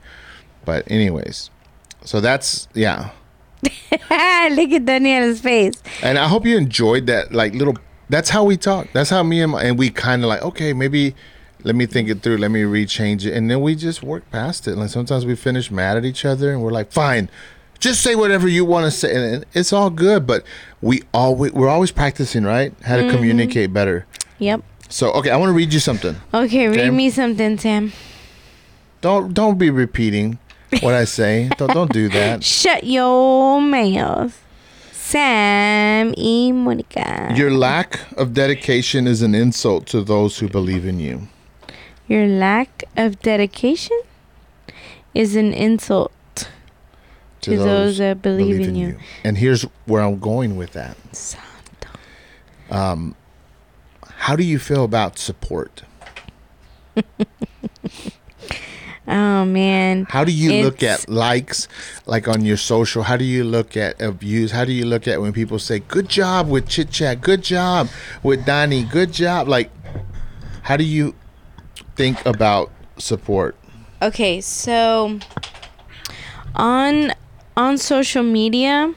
[0.66, 1.50] But anyways,
[2.06, 3.12] so that's yeah.
[3.92, 5.82] Look at Daniela's face.
[6.02, 7.78] And I hope you enjoyed that like little
[8.10, 8.88] that's how we talk.
[8.94, 11.16] That's how me and my, and we kind of like, okay, maybe
[11.64, 14.68] let me think it through, let me rechange it and then we just work past
[14.68, 14.76] it.
[14.76, 17.30] Like sometimes we finish mad at each other and we're like, "Fine.
[17.80, 20.44] Just say whatever you want to say." And it's all good, but
[20.82, 22.74] we always we're always practicing, right?
[22.84, 23.16] How to mm-hmm.
[23.16, 24.06] communicate better.
[24.40, 24.62] Yep.
[24.90, 26.16] So, okay, I want to read you something.
[26.34, 26.90] Okay, read Okay.
[26.90, 27.94] me something, Sam.
[29.02, 30.38] Don't don't be repeating
[30.82, 31.50] what I say.
[31.58, 32.44] don't don't do that.
[32.62, 34.40] Shut your mouth.
[34.92, 35.63] Sam
[36.12, 37.34] y Monica.
[37.36, 41.28] Your lack of dedication is an insult to those who believe in you.
[42.08, 44.00] Your lack of dedication
[45.14, 46.12] is an insult
[47.42, 48.98] to, those, that believe, in you.
[49.24, 50.98] And here's where I'm going with that.
[51.16, 51.90] Santo.
[52.70, 53.16] Um,
[54.06, 55.84] how do you feel about support?
[59.06, 60.06] Um, oh man.
[60.10, 61.68] How do you look at likes,
[62.06, 63.04] like on your social?
[63.04, 64.52] How do you look at views?
[64.52, 67.90] How do you look at when people say "Good job" with chit chat, "Good job"
[68.24, 69.48] with Donnie, "Good job"?
[69.48, 69.72] Like,
[70.64, 71.16] how do you
[71.96, 73.56] think about support?
[74.02, 75.20] Okay, so
[76.56, 77.12] on
[77.58, 78.94] on social media,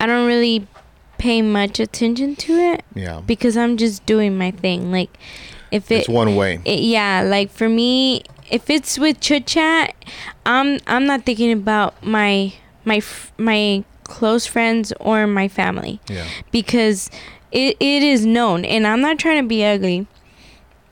[0.00, 0.66] I don't really
[1.18, 4.90] pay much attention to it Yeah, because I'm just doing my thing.
[4.90, 5.16] Like
[5.74, 6.60] if it it's one way.
[6.64, 9.94] it, yeah like for me if it's with chit chat
[10.46, 12.52] i'm i'm not thinking about my
[12.84, 13.00] my
[13.38, 15.98] my close friends or my family.
[16.08, 17.10] Yeah, because
[17.50, 20.06] it, it is known and i'm not trying to be ugly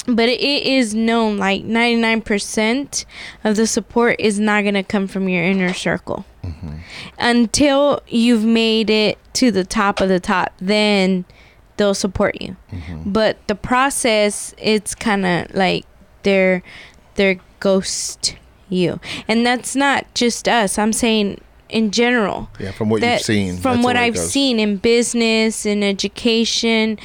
[0.07, 3.05] but it, it is known like 99%
[3.45, 6.25] of the support is not going to come from your inner circle.
[6.43, 6.79] Mm-hmm.
[7.21, 11.25] Until you've made it to the top of the top then
[11.83, 12.57] they'll support you
[13.05, 15.85] but the process it's kind of like
[16.23, 16.63] they're
[17.17, 18.37] they're ghost
[18.69, 22.71] you and that's not just us i'm saying in general yeah.
[22.71, 24.31] From what that you've seen, from what the way it I've goes.
[24.31, 26.99] seen in business in education,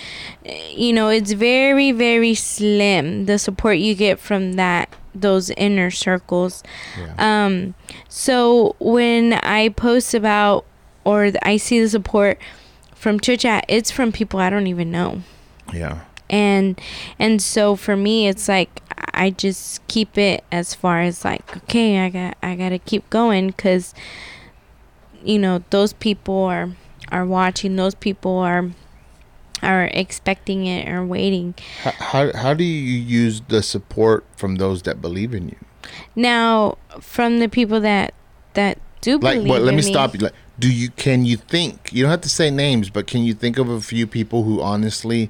[0.46, 5.90] eh, you know, it's very very slim the support you get from that those inner
[5.90, 6.63] circles.
[7.00, 7.16] Yeah.
[7.18, 7.76] Um,
[8.10, 10.66] so when I post about
[11.06, 12.38] or I see the support
[13.08, 15.22] from chit chat, it's from people I don't even know
[15.74, 16.78] yeah, and
[17.17, 18.82] and so for me it's like
[19.13, 23.48] i just keep it as far as like okay i got i gotta keep going
[23.48, 23.93] because
[25.24, 26.70] you know those people are
[27.10, 28.72] are watching those people are
[29.63, 34.82] are expecting it or waiting how, how how do you use the support from those
[34.84, 35.58] that believe in you?
[36.15, 38.13] now from the people that
[38.54, 39.62] that do Like, believe what?
[39.62, 40.20] Let in me stop you.
[40.20, 41.89] Like, do you can you think?
[41.91, 44.62] You don't have to say names, but can you think of a few people who
[44.62, 45.30] honestly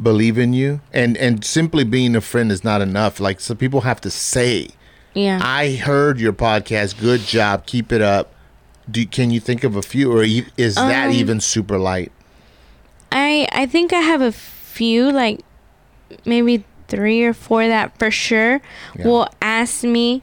[0.00, 0.80] believe in you?
[0.92, 3.18] And and simply being a friend is not enough.
[3.20, 4.68] Like, some people have to say,
[5.14, 7.00] yeah "I heard your podcast.
[7.00, 7.66] Good job.
[7.66, 8.32] Keep it up."
[8.90, 10.22] Do can you think of a few, or
[10.56, 12.12] is that Um, even super light?
[13.10, 15.40] I I think I have a few like
[16.24, 18.60] maybe three or four that for sure
[18.96, 19.04] Yeah.
[19.06, 20.22] will ask me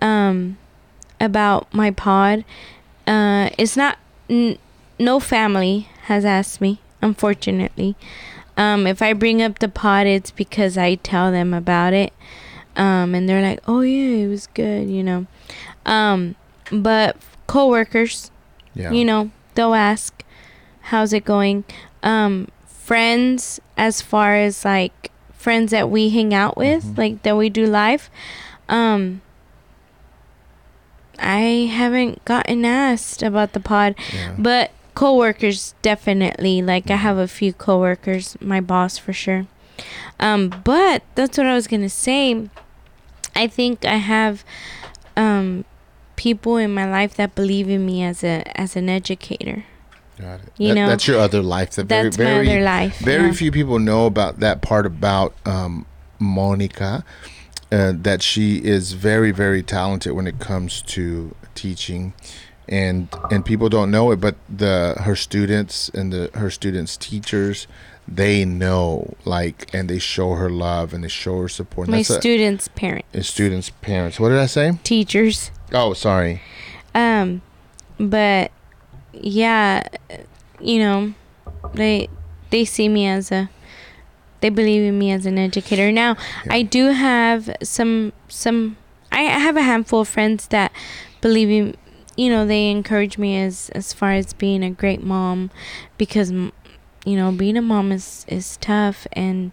[0.00, 0.56] um
[1.20, 2.44] about my pod.
[3.06, 3.98] Uh it's not
[4.30, 4.58] n-
[4.98, 7.96] no family has asked me unfortunately.
[8.56, 12.12] Um if I bring up the pod it's because I tell them about it.
[12.76, 15.26] Um and they're like, "Oh yeah, it was good," you know.
[15.84, 16.36] Um
[16.70, 18.30] but coworkers
[18.74, 20.24] Yeah, you know they'll ask
[20.90, 21.64] how's it going
[22.02, 26.98] um friends as far as like friends that we hang out with Mhm.
[26.98, 28.08] like that we do live
[28.68, 29.20] um
[31.18, 34.34] i haven't gotten asked about the pod yeah.
[34.38, 39.46] but coworkers definitely like i have a few coworkers my boss for sure
[40.20, 42.48] um but that's what i was gonna say
[43.34, 44.44] i think i have
[45.16, 45.64] um
[46.16, 49.64] people in my life that believe in me as a as an educator.
[50.20, 50.52] Got it.
[50.56, 51.70] You That- know, that's your other life.
[51.72, 52.98] That very, That's my very, other life.
[52.98, 53.32] Very yeah.
[53.32, 55.84] few people know about that part about um,
[56.20, 57.04] Monica.
[57.72, 62.12] Uh, that she is very, very talented when it comes to teaching,
[62.68, 67.66] and and people don't know it, but the her students and the her students' teachers,
[68.06, 71.88] they know like, and they show her love and they show her support.
[71.88, 74.20] And My that's a- students' parents, and students' parents.
[74.20, 74.78] What did I say?
[74.84, 75.50] teachers.
[75.72, 76.42] Oh, sorry.
[76.94, 77.40] Um,
[77.98, 78.50] but
[79.14, 79.88] yeah,
[80.60, 81.14] you know,
[81.72, 82.10] they
[82.50, 83.48] they see me as a
[84.42, 85.90] they believe in me as an educator.
[85.90, 86.52] Now, Yeah.
[86.54, 88.76] I do have some some
[89.10, 90.70] I have a handful of friends that
[91.22, 91.74] believe in
[92.14, 95.50] you know, they encourage me as as far as being a great mom
[95.96, 99.50] because you know, being a mom is is tough and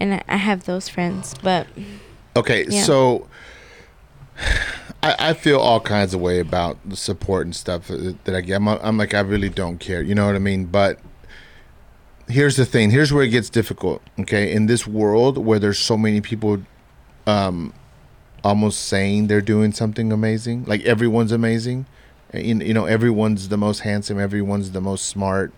[0.00, 1.66] and I- have those friends, but
[2.36, 2.82] Okay, Yeah.
[2.84, 3.26] so
[5.02, 8.40] I, I feel all kinds of way about the support and stuff that that I
[8.40, 8.56] get.
[8.56, 10.02] I'm, I'm like, I really don't care.
[10.02, 10.66] You know what I mean?
[10.66, 10.98] But
[12.30, 12.90] here's the thing.
[12.90, 14.02] Here's where it gets difficult.
[14.18, 16.62] Okay, in this world where there's so many people,
[17.26, 17.72] um,
[18.42, 21.86] almost saying they're doing something amazing, like everyone's amazing.
[22.32, 24.18] You you know, everyone's the most handsome.
[24.18, 25.52] Everyone's the most smart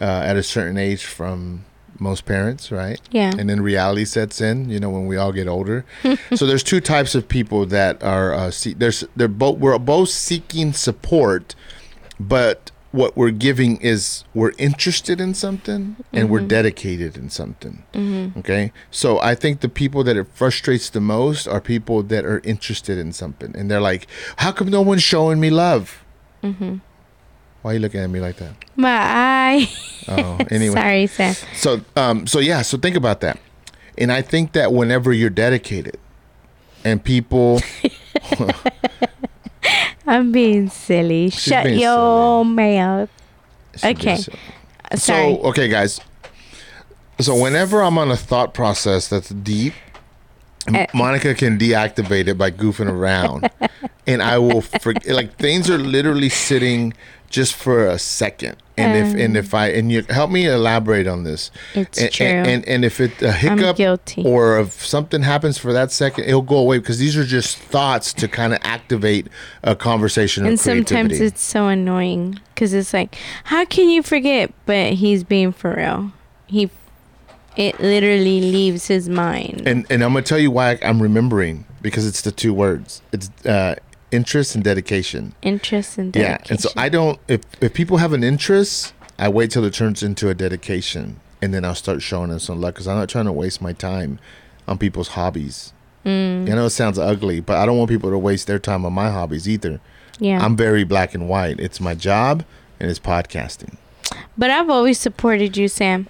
[0.00, 1.64] uh, at a certain age from
[1.98, 3.00] most parents, right?
[3.10, 3.32] yeah.
[3.38, 5.84] and then reality sets in you know when we all get older
[6.34, 10.08] so there's two types of people that are uh, see, there's they're both we're both
[10.08, 11.54] seeking support
[12.18, 18.36] but what we're giving is we're interested in something and we're dedicated in something Mhm.
[18.36, 22.40] okay so i think the people that it frustrates the most are people that are
[22.44, 26.04] interested in something and they're like how come no one's showing me love
[26.44, 26.80] Mhm.
[27.62, 29.68] why are you looking at me like that My eye.
[30.08, 31.34] oh anyway Sorry, Sam.
[31.54, 33.38] So um so yeah, so think about that.
[33.98, 35.98] And I think that whenever you're dedicated
[36.84, 37.60] and people
[40.06, 41.30] I'm being silly.
[41.30, 43.10] Shut being your mouth.
[43.74, 44.16] She's being Okay.
[44.16, 44.38] silly.
[44.90, 45.34] Uh, Sorry.
[45.34, 46.00] So okay guys.
[47.20, 49.74] So whenever I'm on a thought process that's deep,
[50.72, 53.50] Uh, Monica can deactivate it by goofing around.
[54.06, 56.94] and I will forget like things are literally sitting
[57.32, 58.56] just for a second.
[58.76, 61.50] And if and if I and you help me elaborate on this.
[61.74, 62.26] it's and, true.
[62.26, 63.78] and, and and if it a hiccup
[64.24, 68.12] or if something happens for that second, it'll go away because these are just thoughts
[68.14, 69.28] to kind of activate
[69.62, 74.52] a conversation and sometimes it's so annoying because it's like, how can you forget?
[74.64, 76.12] But he's being for real.
[76.46, 76.70] He,
[77.56, 79.62] it literally leaves his mind.
[79.66, 83.02] and and I'm gonna tell you why I'm remembering because it's the two words.
[83.12, 83.76] It's uh,
[84.12, 85.34] interest and dedication.
[85.42, 86.40] Interest and dedication.
[86.44, 87.18] Yeah, and so I don't.
[87.26, 91.52] If if people have an interest, I wait till it turns into a dedication, and
[91.52, 94.18] then I'll start showing them some love because I'm not trying to waste my time
[94.68, 95.72] on people's hobbies.
[96.04, 98.84] Mm, I know it sounds ugly, but I don't want people to waste their time
[98.84, 99.80] on my hobbies either.
[100.18, 100.44] yeah.
[100.44, 101.58] I'm very black and white.
[101.60, 102.44] It's my job
[102.80, 103.76] and it's podcasting.
[104.36, 106.08] but I've always supported you, Sam.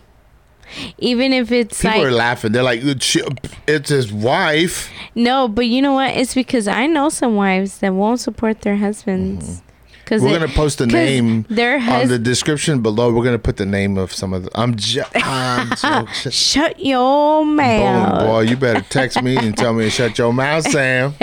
[0.98, 2.52] Even if it's People like are laughing.
[2.52, 6.16] They're like, "It's his wife." no, but you know what?
[6.16, 9.62] It's because I know some wives that won't support their husbands.
[10.04, 10.30] Because Mm-hmm.
[10.32, 13.12] We're gonna post the 'cause name their on the description below.
[13.12, 14.50] We're gonna put the name of some of the.
[14.54, 15.10] I'm just.
[15.14, 16.30] I'm joking.
[16.32, 18.26] Shut your Boom, mouth.
[18.26, 21.14] boy, you better text me and tell me to shut your mouth, Sam.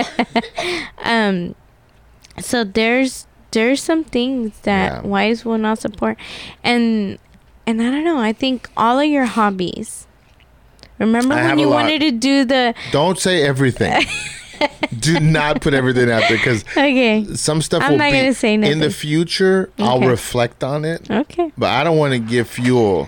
[1.04, 1.56] um
[2.39, 5.08] so there's there's some things that Yeah.
[5.08, 6.18] wives will not support
[6.64, 7.18] and
[7.70, 10.08] and i don't know i think all of your hobbies
[10.98, 14.04] remember I when you wanted to do the Don't say everything.
[15.00, 18.34] Do not put everything out there because okay some stuff I'm will not be gonna
[18.34, 18.90] say in the nothing.
[18.92, 19.70] future.
[19.80, 23.08] I'll reflect on it, okay but I don't want to give fuel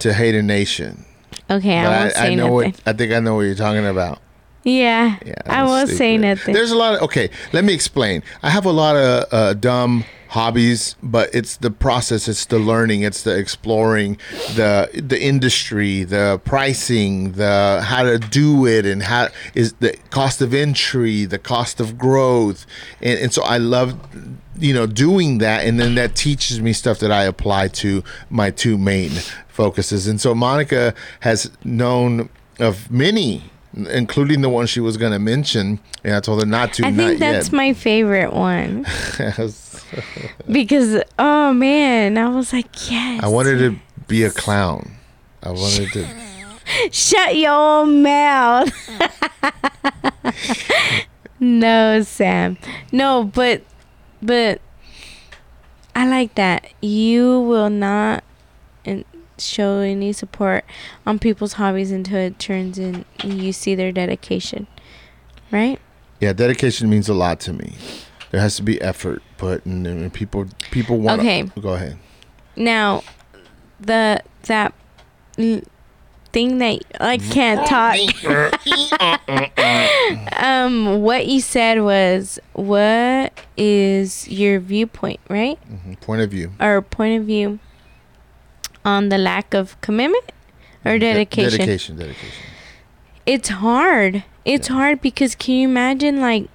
[0.00, 1.06] to hate a nation.
[1.50, 3.86] okay But i won't say know nothing what I think I know what you're talking
[3.86, 4.20] about.
[4.64, 7.30] yeah, Yeah, i won't say nothing There's a lot of okay.
[7.54, 8.22] Let me explain.
[8.42, 12.26] I have a lot of uh, dumb hobbies, but it's the process.
[12.26, 13.02] It's the learning.
[13.02, 14.18] It's the exploring,
[14.56, 20.42] the the industry, the pricing, the how to do it, and how is the cost
[20.42, 22.66] of entry, the cost of growth,
[23.00, 23.96] and and so I love
[24.58, 28.50] you know doing that and then that teaches me stuff that I apply to my
[28.50, 29.10] two main
[29.48, 32.28] focuses and so Monica has known
[32.60, 33.42] of many
[33.74, 36.92] including the one she was going to mention and I told her not to i
[36.92, 38.84] think that's yet my favorite one
[40.50, 44.90] because oh man i was like yes I wanted to be a clown
[45.42, 46.08] I wanted to
[46.90, 48.72] Shut your mouth.
[51.40, 52.56] no, Sam.
[52.90, 53.62] No, but
[54.22, 54.60] but
[55.94, 56.72] I like that.
[56.80, 58.24] You will not
[59.36, 60.64] show any support
[61.04, 64.66] on people's hobbies until it turns in you see their dedication.
[65.50, 65.78] Right?
[66.20, 67.74] yeah dedication means a lot to me
[68.34, 71.20] there has to be effort put, and, and people people want.
[71.20, 71.44] Okay.
[71.60, 71.96] go ahead.
[72.56, 73.04] Now,
[73.78, 74.74] the that
[75.38, 75.60] l-
[76.32, 77.94] thing that I can't talk.
[80.42, 85.60] um, what you said was, what is your viewpoint, right?
[85.70, 86.00] Mhm.
[86.00, 86.54] Point of view.
[86.58, 87.60] Or point of view
[88.84, 90.32] on the lack of commitment
[90.84, 91.50] or De- dedication?
[91.52, 91.96] dedication.
[91.98, 92.42] Dedication.
[93.26, 94.24] It's hard.
[94.44, 96.48] It's hard because can you imagine like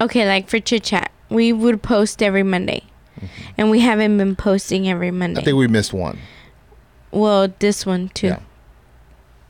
[0.00, 2.82] okay, like for chit chat, we would post every Monday.
[3.56, 5.40] And we haven't been posting every Monday.
[5.40, 5.42] Mm-hmm.
[5.42, 6.18] I think we missed one.
[7.10, 8.26] well, this one too.
[8.28, 8.40] Yeah.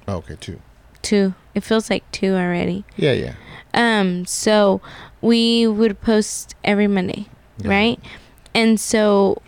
[0.07, 0.61] Oh, okay, two.
[1.03, 1.35] Two.
[1.55, 2.85] It feels like two already.
[2.97, 3.35] Yeah, yeah.
[3.73, 4.81] Um, so
[5.23, 7.27] we would post every Monday,
[7.59, 7.69] Yeah.
[7.71, 8.01] right?
[8.55, 9.41] And so,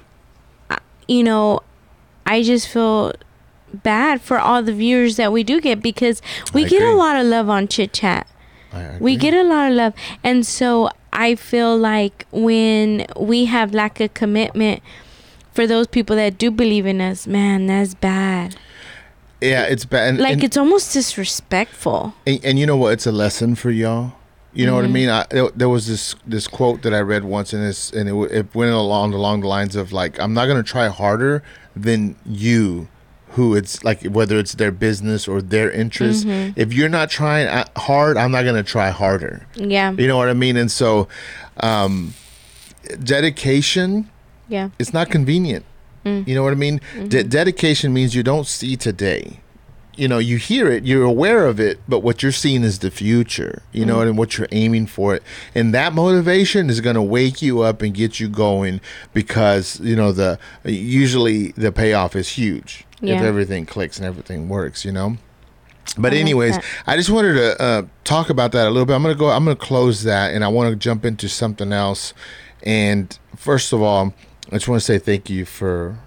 [0.70, 1.60] uh, you know,
[2.24, 3.12] I just feel
[3.72, 6.22] bad for all the viewers that we do get because
[6.54, 8.26] we I get a lot of love on Chit Chat.
[9.00, 9.94] We get a lot of love.
[10.24, 14.82] And so I feel like when we have lack of commitment
[15.52, 18.56] for those people that do believe in us, man, that's bad.
[19.40, 20.08] Yeah, it's bad.
[20.10, 22.14] And, Like and, it's almost disrespectful.
[22.26, 22.92] and, and you know what?
[22.94, 24.12] It's a lesson for y'all.
[24.54, 24.92] You know what I Mhm.
[24.92, 25.08] mean?
[25.10, 28.14] I, there, there was this this quote that I read once, and it's and it,
[28.32, 31.42] it went along along the lines of like, I'm not gonna try harder
[31.76, 32.88] than you,
[33.36, 36.26] who it's like whether it's their business or their interest.
[36.26, 36.58] Mm-hmm.
[36.58, 39.46] If you're not trying hard, I'm not gonna try harder.
[39.54, 39.92] Yeah.
[39.92, 40.56] You know what I mean?
[40.56, 41.06] And so,
[41.60, 42.14] um,
[43.02, 44.10] dedication
[44.48, 44.70] Yeah.
[44.78, 45.64] it's not convenient.
[46.04, 46.26] Mm.
[46.26, 46.78] You know what I mean?
[46.94, 47.08] Mm-hmm.
[47.08, 49.40] De- dedication means you don't see today.
[49.96, 52.90] You know, you hear it, you're aware of it, but what you're seeing is the
[52.90, 53.62] future.
[53.72, 55.22] You know, and what you're aiming for it,
[55.54, 58.80] and that motivation is going to wake you up and get you going
[59.14, 64.84] because you know the usually the payoff is huge if everything clicks and everything works.
[64.84, 65.16] You know.
[65.98, 66.58] But I anyways.
[66.86, 68.94] I just wanted to uh, talk about that a little bit.
[68.94, 69.30] I'm gonna go.
[69.30, 72.12] I'm gonna close that, and I want to jump into something else.
[72.62, 74.12] And first of all,
[74.48, 75.98] I just want to say thank you for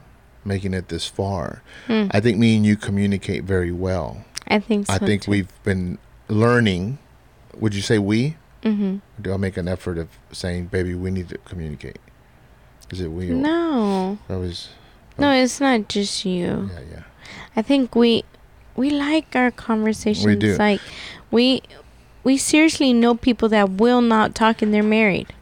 [0.45, 1.61] making it this far.
[1.87, 2.07] Hmm.
[2.11, 4.23] I think me and you communicate very well.
[4.47, 4.93] I think so.
[4.93, 6.97] I think we've been learning.
[7.57, 8.35] Would you say we?
[8.63, 8.97] Mm-hmm.
[9.21, 11.99] Do I make an effort of saying, "Baby, we need to communicate"?
[12.91, 13.29] Is it we?
[13.31, 14.17] Or No.
[14.27, 14.69] That was.
[15.19, 16.69] No, it's not just you.
[16.73, 17.03] Yeah, yeah.
[17.55, 18.23] I think we
[18.75, 20.25] we like our conversations.
[20.25, 20.55] We do.
[20.57, 20.81] Like
[21.31, 21.61] we
[22.23, 25.33] we seriously know people that will not talk and they're married.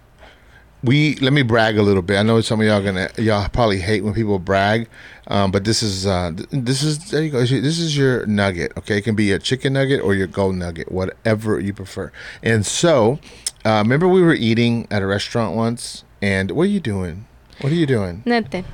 [0.83, 2.17] we let me brag a little bit.
[2.17, 4.87] I know some of y'all gonna y'all probably hate when people brag,
[5.27, 7.39] um, but this is uh, this is there you go.
[7.39, 8.71] This is your nugget.
[8.77, 12.11] Okay, it can be a chicken nugget or your gold nugget, whatever you prefer.
[12.43, 13.19] And so,
[13.65, 17.25] uh, remember we were eating at a restaurant once, and what are you doing?
[17.61, 18.21] What are you doing?
[18.25, 18.65] Nothing.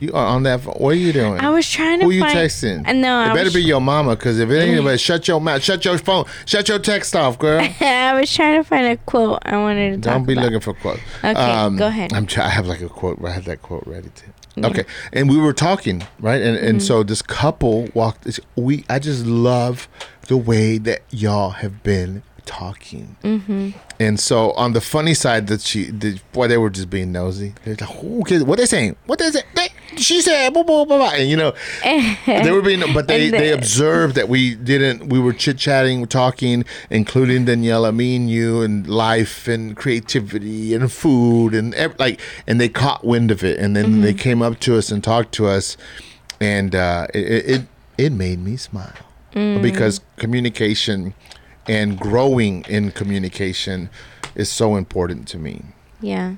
[0.00, 0.62] You are on that?
[0.62, 0.74] phone.
[0.74, 1.38] What are you doing?
[1.40, 2.36] I was trying to Who are you find.
[2.38, 2.88] texting?
[2.88, 5.28] Uh, no, it I better was, be your mama, because if it ain't anybody, shut
[5.28, 7.60] your mouth, shut your phone, shut your text off, girl.
[7.80, 10.44] I was trying to find a quote I wanted to talk Don't be about.
[10.46, 11.00] looking for quotes.
[11.22, 12.12] Okay, go ahead.
[12.12, 13.22] I'm try- I have like a quote.
[13.24, 14.32] I had that quote ready too.
[14.64, 18.24] Okay, and we were talking right, and and so this couple walked.
[18.24, 19.88] this- We I just love
[20.28, 23.16] the way that y'all have been talking.
[23.22, 23.70] Mm-hmm.
[24.00, 27.54] And so on the funny side, that she, the, boy, they were just being nosy.
[27.64, 28.96] They're like, okay, what they saying?
[29.06, 29.42] What they say?
[29.54, 31.10] They, she said, blah, blah, blah, blah.
[31.14, 31.52] and you know,
[32.26, 35.08] they were being, but they they observed that we didn't.
[35.08, 40.90] We were chit chatting, talking, including Daniela, me and you, and life and creativity and
[40.90, 44.60] food and ev- like, and they caught wind of it, and then they came up
[44.60, 45.76] to us and talked to us,
[46.40, 47.62] and uh, it, it
[47.98, 48.92] it made me smile
[49.32, 51.14] because communication
[51.68, 53.88] and growing in communication
[54.34, 55.62] is so important to me
[56.00, 56.34] Yeah.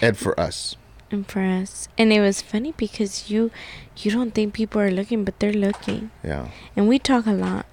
[0.00, 0.76] and for us.
[1.10, 1.88] And for us.
[1.96, 3.50] And it was funny because you
[3.96, 6.10] you don't think people are looking, but they're looking.
[6.24, 6.48] Yeah.
[6.74, 7.66] And we talk a lot.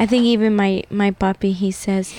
[0.00, 2.14] I think even my my puppy he says,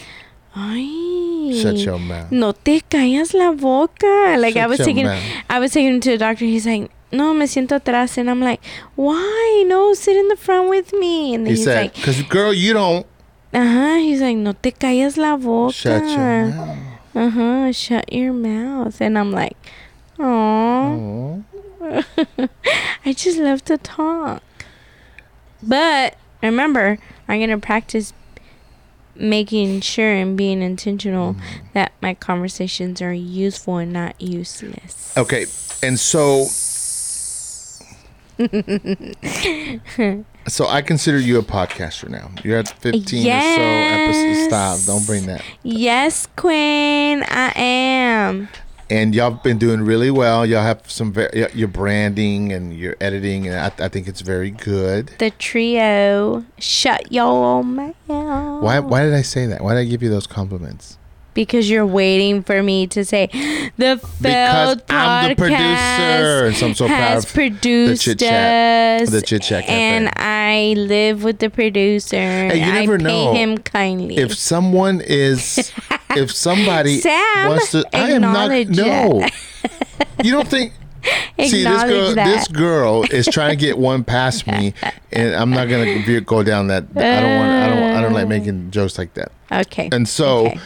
[0.55, 2.31] Ay, Shut your mouth.
[2.31, 4.37] no te callas la boca.
[4.39, 5.23] Like I Shut was your taking mouth.
[5.49, 6.45] I was taking him to the doctor.
[6.45, 8.61] He's like, no, me siento atrás, and I'm like,
[8.95, 9.63] why?
[9.67, 11.33] No, sit in the front with me.
[11.35, 13.05] And then He he's said, like, "Because girl, you don't
[13.53, 13.95] uh huh.
[13.95, 15.73] He's like, no te callas la boca.
[15.73, 16.77] shut your mouth."
[17.15, 17.71] Uh huh.
[17.71, 18.99] Shut your mouth.
[19.01, 19.55] And I'm like,
[20.19, 21.43] oh.
[21.81, 22.03] Aw.
[23.05, 24.41] I just love to talk.
[25.61, 26.97] But remember,
[27.27, 28.13] I'm gonna practice
[29.15, 31.65] making sure and being intentional Mm-hmm.
[31.73, 35.13] that my conversations are useful and not useless.
[35.17, 35.45] Okay,
[35.81, 36.43] and so,
[40.47, 42.29] so I consider you a podcaster now.
[42.43, 44.47] You're at 15 or so episodes.
[44.47, 44.79] Stop!
[44.85, 45.41] Don't bring that.
[45.63, 48.49] Yes, Queen, I am.
[48.89, 50.45] And y'all have been doing really well.
[50.45, 54.51] Y'all have some very, your branding and your editing, and I, I think it's very
[54.51, 55.11] good.
[55.17, 56.45] The trio.
[56.59, 57.95] Shut your mouth.
[58.05, 58.79] Why?
[58.79, 59.63] Why did I say that?
[59.63, 60.97] Why did I give you those compliments?
[61.35, 63.27] Because you're waiting for me to say
[63.77, 69.01] the Because failed I'm the producer, podcast so I'm so has of produced Chit Chat-
[69.03, 72.15] us, the Chit Chat and I live with the producer.
[72.17, 73.33] Hey, you I never pay know.
[73.33, 74.17] him kindly.
[74.17, 75.71] If someone is,
[76.11, 78.49] if somebody Sam, wants to, I am not.
[78.69, 79.27] No,
[80.23, 80.73] you don't think.
[81.39, 82.25] See, this girl, that.
[82.25, 84.73] this girl is trying to get one past me,
[85.11, 86.85] and I'm not gonna go down that.
[86.95, 87.51] I don't want.
[87.51, 87.83] I don't.
[87.97, 89.31] I don't like making jokes like that.
[89.51, 89.87] okay.
[89.91, 90.59] And so, Okay.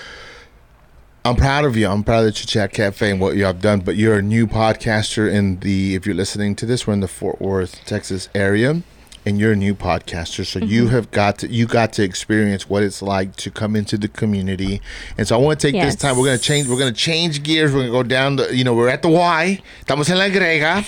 [1.25, 1.87] I'm proud of you.
[1.87, 3.81] I'm proud of the Chat Cafe and what you have done.
[3.81, 5.95] But you're a new podcaster in the.
[5.95, 8.81] If you're listening to this, we're in the Fort Worth, Texas area,
[9.25, 10.45] and you're a new podcaster.
[10.45, 10.93] So you Mm-hmm.
[10.95, 11.47] have got to.
[11.47, 14.81] You got to experience what it's like to come into the community.
[15.17, 16.17] And so I want to take this time.
[16.17, 16.67] We're gonna change.
[16.67, 17.73] We're gonna change gears.
[17.73, 18.55] We're gonna go down the.
[18.55, 19.61] You know, we're at the Y.
[19.85, 20.83] Estamos en la Grega.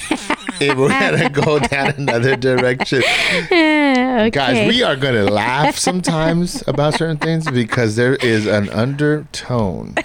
[0.61, 3.03] and we're gonna go down another direction.
[3.45, 4.29] okay.
[4.31, 9.95] Guys, we are going to laugh sometimes about certain things because there is an undertone.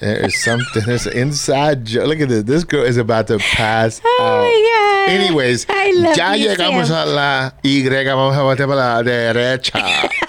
[0.00, 0.82] There is something.
[0.86, 2.06] There's an inside joke.
[2.08, 2.44] Look at this.
[2.44, 4.42] This girl is about to pass Oh out.
[4.42, 4.79] my god.
[5.20, 7.08] Anyways, I love ya llegamos Sam.
[7.08, 7.82] a la Y.
[8.04, 10.08] Vamos a voltear para la derecha.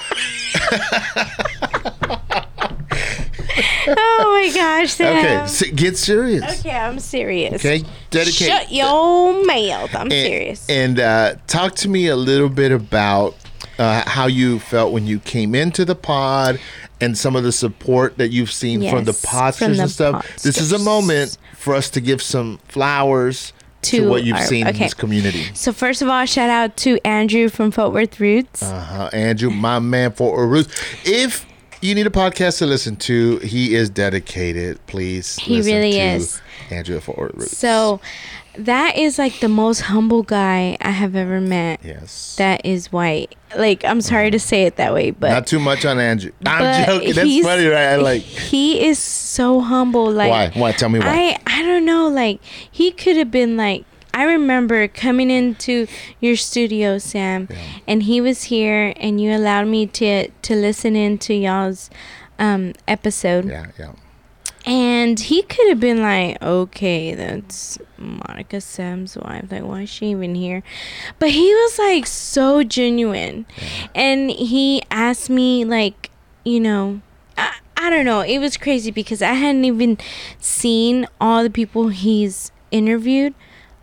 [3.88, 5.18] Oh my gosh, Sam.
[5.18, 6.60] Okay, s- get serious.
[6.60, 7.56] Okay, I'm serious.
[7.56, 8.48] Okay, dedicate.
[8.48, 9.94] Shut your mouth.
[9.94, 10.70] I'm and, serious.
[10.70, 13.36] And uh, talk to me a little bit about
[13.78, 16.60] uh, how you felt when you came into the pod
[17.02, 19.92] and some of the support that you've seen from the Yes, podsters from the and
[19.92, 20.44] stuff.
[20.44, 23.54] This is a moment for us to give some flowers
[23.84, 25.46] to, To what you've our- seen in this community.
[25.54, 28.64] so first of all, shout out to Andrew from Fort Worth Roots.
[28.64, 29.10] Uh-huh.
[29.14, 30.72] Andrew, my man, for Ruth.
[31.06, 31.46] If
[31.82, 34.80] you need a podcast to listen to, he is dedicated.
[34.88, 36.40] Please, He really is.
[36.70, 37.58] Andrew at Fort Worth Roots.
[37.58, 38.00] so
[38.58, 41.80] that is like the most humble guy I have ever met.
[41.84, 43.36] yes, That is white.
[43.58, 46.32] Like I'm sorry to say it that way, but not too much on Andrew.
[46.46, 47.14] I'm joking.
[47.14, 47.88] That's funny, right?
[47.88, 48.22] I like.
[48.22, 50.12] he is so humble.
[50.12, 50.50] Like why?
[50.60, 50.72] Why?
[50.72, 51.38] Tell me why.
[51.48, 52.08] I I don't know.
[52.08, 53.86] Like he could have been like.
[54.14, 55.88] I remember coming into
[56.20, 57.48] your studio, Sam,
[57.88, 61.90] and he was here, and you allowed me to to listen into y'all's
[62.38, 63.94] um, episode, yeah, yeah.
[64.66, 69.46] And he could have been like, "Okay, that's Monica Sam's wife.
[69.52, 70.64] Like, why is she even here?"
[71.20, 73.46] But he was like so genuine,
[73.96, 76.10] and he asked me like,
[76.44, 77.02] you know,
[77.38, 78.22] I, I don't know.
[78.22, 79.98] It was crazy because I hadn't even
[80.40, 83.34] seen all the people he's interviewed.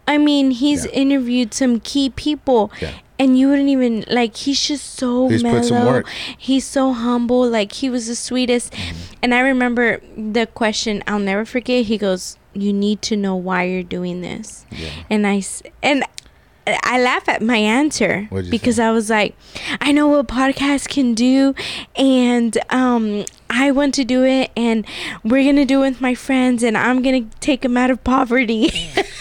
[0.06, 0.92] I mean, he's Yeah.
[0.92, 2.72] interviewed some key people.
[2.80, 2.92] Yeah.
[3.18, 5.58] And you wouldn't even like he's just so He's mellow.
[5.58, 6.08] put some work.
[6.36, 7.48] He's so humble.
[7.48, 8.72] Like he was the sweetest.
[8.72, 9.14] Mm-hmm.
[9.22, 11.86] And I remember the question I'll never forget.
[11.86, 14.90] He goes, "You need to know why you're doing this." Yeah.
[15.10, 15.42] And i
[15.82, 16.04] and
[16.82, 18.84] I laugh at my answer because say?
[18.84, 19.34] I was like,
[19.80, 21.54] I know what podcast can do,
[21.96, 24.84] and um, I want to do it, and
[25.24, 28.70] we're gonna do it with my friends, and I'm gonna take them out of poverty.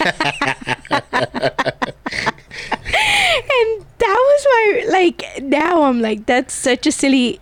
[3.60, 5.24] and was my like.
[5.42, 7.40] Now I'm like, that's such a silly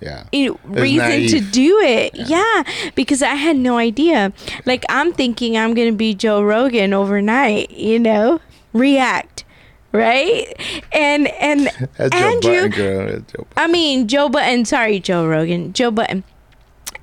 [0.00, 0.24] Yeah.
[0.64, 2.14] reason to do it.
[2.14, 2.62] Yeah.
[2.94, 4.32] because I had no idea.
[4.66, 7.70] Like I'm thinking I'm gonna be Joe Rogan overnight.
[7.70, 8.40] You know,
[8.72, 9.44] react,
[9.92, 10.54] right?
[10.92, 11.68] And and
[12.12, 12.68] Andrew.
[12.68, 13.06] Girl.
[13.12, 13.56] That's Joe Budden.
[13.56, 14.64] I mean Joe Budden.
[14.64, 15.72] Sorry, Joe Rogan.
[15.72, 16.24] Joe Budden.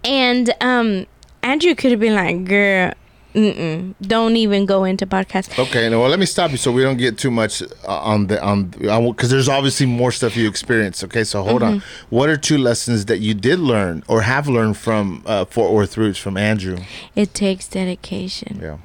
[0.03, 1.07] And um,
[1.41, 2.93] Andrew could have been like, "Girl,
[3.36, 6.81] mm-mm, don't even go into podcast." Okay, now well, let me stop you so we
[6.81, 11.03] don't get too much uh, on the on because there's obviously more stuff you experienced.
[11.03, 11.79] Okay, so hold on.
[11.79, 12.15] Mm-hmm.
[12.15, 15.97] What are two lessons that you did learn or have learned from uh, Fort Worth
[15.97, 16.77] Roots from Andrew?
[17.15, 18.59] It takes dedication.
[18.61, 18.77] Yeah,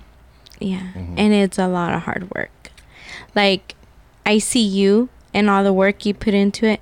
[0.58, 0.92] Yeah.
[0.94, 1.14] Mm-hmm.
[1.18, 2.70] And it's a lot of hard work.
[3.34, 3.74] Like
[4.26, 6.80] I see you and all the work you put into it,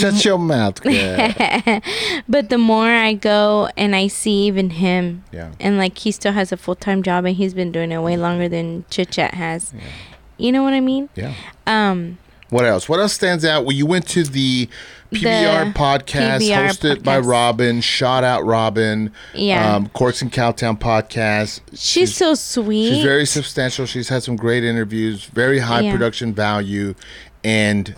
[0.00, 0.80] shut your mouth.
[2.28, 5.52] But the more I go and I see even him yeah.
[5.60, 8.48] and like he still has a full-time job and he's been doing it way longer
[8.48, 9.72] than Chit Chat has.
[10.38, 11.08] You know what I mean?
[11.14, 11.34] yeah.
[11.66, 12.18] Um
[12.50, 12.88] What else?
[12.88, 13.64] What else stands out?
[13.64, 14.68] Well, you went to the
[15.12, 17.18] PBR The podcast PBR hosted by.
[17.18, 17.80] Robin.
[17.82, 19.12] Shout out Robin.
[19.34, 19.74] Yeah.
[19.76, 21.60] Um, Corks and Cowtown podcast.
[21.74, 22.88] she's, so sweet.
[22.94, 23.84] She's very substantial.
[23.84, 25.92] She's had some great interviews, very high Yeah.
[25.92, 26.94] production value,
[27.44, 27.94] and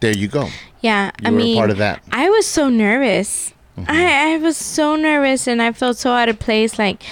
[0.00, 0.48] there you go.
[0.80, 2.02] Yeah, You I mean part of that.
[2.12, 3.52] I was so nervous.
[3.76, 3.90] Mm-hmm.
[3.90, 6.78] I, I was so nervous and I felt so out of place.
[6.78, 7.02] Like,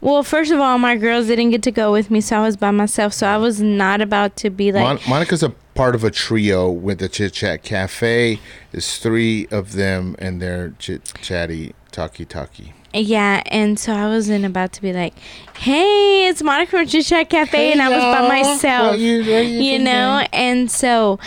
[0.00, 2.56] well, first of all, my girls didn't get to go with me, so I was
[2.56, 3.12] by myself.
[3.12, 6.68] So I was not about to be like, Mon- Monica's a part of a trio
[6.70, 8.40] with the Chit Chat Cafe.
[8.72, 12.72] There's three of them, and they're chit chatty, talky talky.
[12.92, 13.42] yeah.
[13.46, 15.14] And so I wasn't about to be like,
[15.58, 18.98] hey, it's Monica from Chit Chat Cafe, and I was by myself.
[18.98, 21.18] You, you you know and so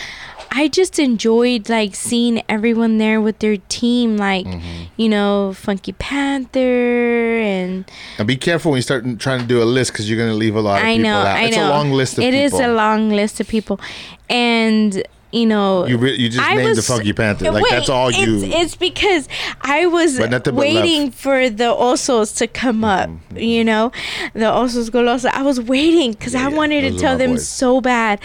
[0.52, 4.84] I just enjoyed like seeing everyone there with their team, like Mm-hmm.
[4.96, 7.84] you know, Funky Panther and
[8.18, 10.36] And be careful when you start trying to do a list because you're going to
[10.36, 11.26] leave a lot of I people know, out.
[11.26, 11.68] I it's know.
[11.68, 12.58] a long list of It people.
[12.60, 13.80] is a long list of people,
[14.28, 17.52] and you know, You re- you just I named the Funky Panther.
[17.52, 18.42] Like Wait, that's all you.
[18.42, 19.28] It's, it's because
[19.62, 20.66] I was But nothing but love.
[20.66, 20.82] Mm-hmm.
[20.82, 23.08] waiting for the osos to come up.
[23.36, 23.92] You know,
[24.34, 25.30] the osos golosa.
[25.32, 28.18] I was waiting because Yeah, I wanted to tell them so bad.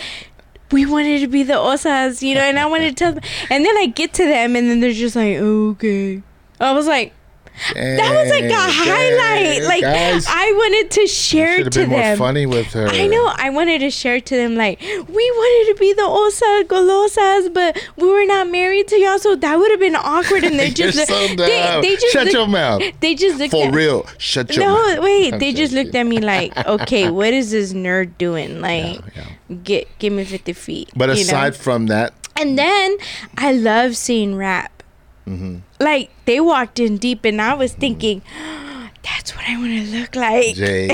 [0.71, 3.23] We wanted to be the osas, you know, and I wanted to tell them.
[3.49, 6.23] And then I get to them, and then they're just like, okay.
[6.59, 7.13] I was like,
[7.73, 9.59] that was like a highlight.
[9.59, 12.17] dang, Like guys, I wanted to share to been more them.
[12.17, 12.87] funny with her.
[12.87, 13.31] I know.
[13.35, 17.77] I wanted to share to them like we wanted to be the osa golosas, but
[17.97, 20.43] we were not married to y'all, so that would have been awkward.
[20.43, 22.81] And they You're just so they, they just Shut looked, your mouth.
[22.99, 24.05] they just looked For at, real.
[24.17, 25.03] Shut your No, mouth.
[25.03, 25.33] wait.
[25.33, 28.61] I'm they just looked at me like, okay, what is this nerd doing?
[28.61, 29.25] Like, Yeah.
[29.63, 30.89] get give me fifty feet.
[30.95, 31.21] But you know?
[31.21, 32.97] aside from that, And then
[33.37, 34.83] I love seeing rap.
[35.27, 35.57] Mm-hmm.
[35.79, 38.21] Like they walked in deep, and I was thinking,
[39.03, 40.55] that's what I want to look like.
[40.55, 40.89] Jay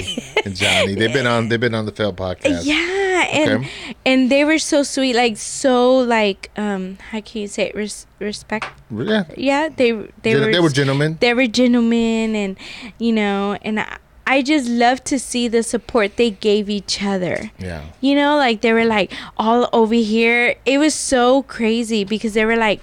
[0.46, 2.66] and Johnny, they've been on they've been on the Fail podcast.
[2.66, 3.70] Yeah, and Okay.
[4.06, 7.76] and they were so sweet, like so like um how can you say it?
[7.76, 8.66] Res- respect?
[8.92, 9.24] Yeah.
[9.38, 9.92] Yeah, they
[10.24, 11.18] they Gen- were they were gentlemen.
[11.22, 12.58] they were gentlemen, and
[13.00, 17.52] you know, and I, I just love to see the support they gave each other.
[17.60, 17.84] Yeah.
[18.02, 20.56] You know, like they were like all over here.
[20.66, 22.82] It was so crazy because they were like,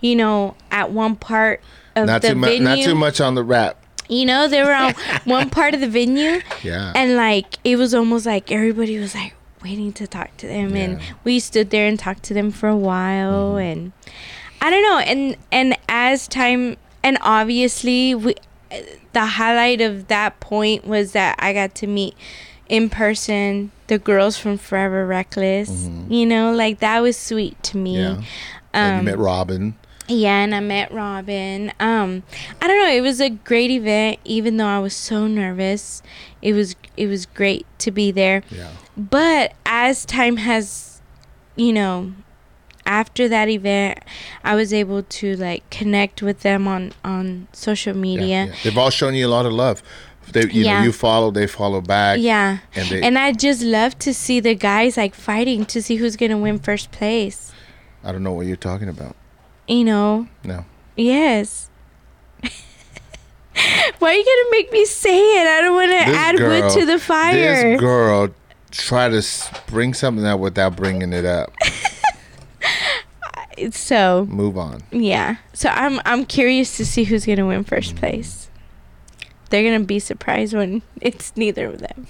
[0.00, 1.60] you know, at one part
[1.94, 2.60] of Not the too venue.
[2.60, 3.76] not too much on the rap.
[4.08, 4.94] You know, they were on
[5.24, 6.92] one part of the venue, Yeah.
[6.94, 9.34] and like it was almost like everybody was like
[9.64, 10.98] waiting to talk to them, and Yeah.
[11.06, 11.18] Mm-hmm.
[11.24, 13.92] we stood there and talked to them for a while, and
[14.60, 18.34] I don't know, and and as time and obviously we,
[19.12, 22.14] the highlight of that point was that I got to meet
[22.68, 25.88] in person the girls from Forever Reckless.
[26.08, 27.96] You know, like that was sweet to me.
[27.96, 28.20] Mm-hmm.
[28.20, 28.26] yeah.
[28.72, 29.74] And you Um, met Robin.
[30.08, 31.72] Yeah, and I met Robin.
[31.80, 32.22] Um,
[32.62, 32.90] I don't know.
[32.92, 36.02] It was a great event, even though I was so nervous.
[36.42, 38.42] It was it was great to be there.
[38.50, 38.70] Yeah.
[38.96, 41.00] But as time has,
[41.56, 42.12] you know,
[42.86, 43.98] after that event,
[44.44, 48.26] I was able to like connect with them on on social media.
[48.26, 48.54] Yeah, yeah.
[48.64, 49.82] They've all shown you a lot of love.
[50.32, 50.78] They, you Yeah.
[50.80, 52.18] know, you follow, they follow back.
[52.20, 52.58] Yeah.
[52.74, 56.16] And they, And I just love to see the guys like fighting to see who's
[56.16, 57.52] gonna win first place.
[58.02, 59.14] I don't know what you're talking about.
[59.68, 60.28] You know.
[60.44, 60.64] No.
[60.96, 61.70] Yes.
[63.98, 65.46] Why are you gonna make me say it?
[65.46, 67.72] I don't want to add wood to the fire.
[67.72, 68.28] This girl
[68.70, 69.22] try to
[69.66, 71.52] bring something up without bringing it up.
[73.56, 74.82] It's so Move on.
[74.90, 75.36] yeah.
[75.52, 77.98] So I'm I'm curious to see who's gonna win first mm.
[77.98, 78.50] place.
[79.50, 82.06] They're gonna be surprised when it's neither of them.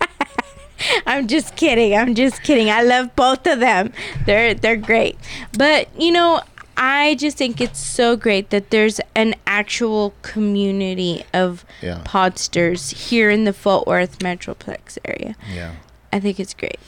[1.06, 1.96] I'm just kidding.
[1.96, 2.70] I'm just kidding.
[2.70, 3.92] I love both of them.
[4.24, 5.16] They're they're great.
[5.56, 6.40] But you know,
[6.76, 12.02] I just think it's so great that there's an actual community of Yeah.
[12.04, 15.36] podsters here in the Fort Worth Metroplex area.
[15.52, 15.72] Yeah.
[16.12, 16.78] I think it's great.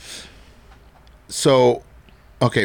[1.27, 1.83] So,
[2.41, 2.63] okay.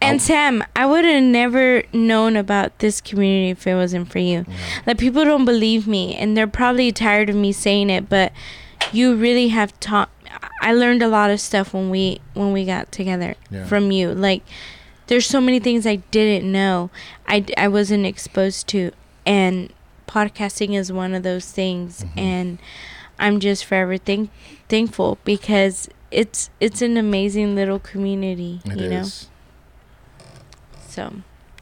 [0.00, 4.18] And I'll- Sam, I would have never known about this community if it wasn't for
[4.18, 4.44] you.
[4.86, 8.32] Like people don't believe me, and they're probably tired of me saying it, but
[8.92, 10.08] you really have taught.
[10.60, 13.64] I learned a lot of stuff when we when we got together Yeah.
[13.66, 14.12] from you.
[14.12, 14.42] Like
[15.12, 16.88] there's so many things I didn't know,
[17.28, 18.92] I, I wasn't exposed to,
[19.26, 19.70] and
[20.08, 22.18] podcasting is one of those things, Mm-hmm.
[22.18, 22.58] and
[23.18, 24.30] I'm just forever thank
[24.70, 28.62] thankful because it's it's an amazing little community.
[28.64, 29.04] It you know.
[30.88, 31.12] So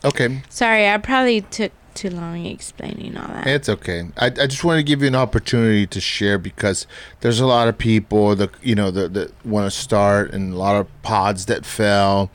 [0.04, 0.42] Okay.
[0.48, 3.48] sorry, I probably took too long explaining all that.
[3.48, 4.08] It's okay.
[4.16, 6.86] I, I just want to give you an opportunity to share because
[7.20, 10.56] there's a lot of people that you know that, that want to start and a
[10.56, 12.30] lot of pods that fell,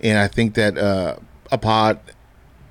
[0.00, 1.16] and I think that uh,
[1.50, 1.98] a pod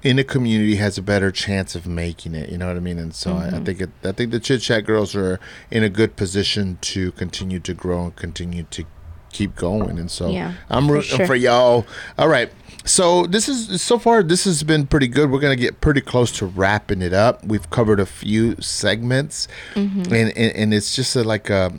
[0.04, 2.50] in a community has a better chance of making it.
[2.50, 3.00] You know what I mean?
[3.00, 5.40] And so I, I think it, I think the chit chat girls are
[5.72, 8.84] in a good position to continue to grow and continue to
[9.32, 9.98] keep going.
[9.98, 11.26] And so Yeah, I'm for rooting sure.
[11.28, 11.88] for y'all.
[12.20, 12.52] All right.
[12.86, 14.22] So this is so far.
[14.22, 15.32] This has been pretty good.
[15.32, 17.44] We're gonna get pretty close to wrapping it up.
[17.44, 20.02] We've covered a few segments, Mm-hmm.
[20.14, 21.74] and, and and it's just a, like a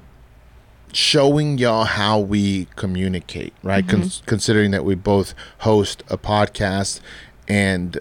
[0.97, 3.87] showing y'all how we communicate, right?
[3.87, 4.01] Mm-hmm.
[4.01, 7.01] Con- considering that we both host a podcast,
[7.47, 7.99] and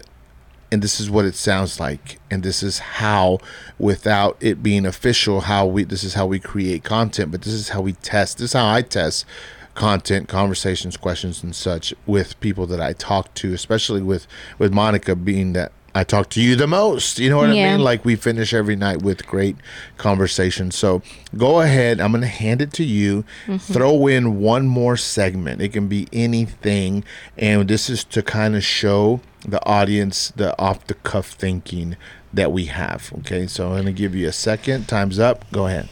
[0.72, 3.38] and this is what it sounds like, and this is how,
[3.78, 7.68] without it being official, how we this is how we create content, but this is
[7.68, 8.38] how we test.
[8.38, 9.26] This is how I test
[9.74, 14.26] content conversations questions and such with people that i talk to especially with
[14.56, 17.18] with monica being that I talk to you the most.
[17.18, 17.80] You know what I mean?
[17.80, 19.56] Like we finish every night with great
[19.96, 20.70] conversation.
[20.70, 21.00] So
[21.34, 22.00] go ahead.
[22.00, 23.24] I'm going to hand it to you.
[23.46, 23.72] Mm-hmm.
[23.72, 25.62] Throw in one more segment.
[25.62, 27.02] It can be anything.
[27.38, 31.96] And this is to kind of show the audience the off the cuff thinking
[32.30, 33.10] that we have.
[33.20, 33.46] Okay.
[33.46, 34.88] So I'm going to give you a second.
[34.88, 35.50] Time's up.
[35.50, 35.88] Go ahead.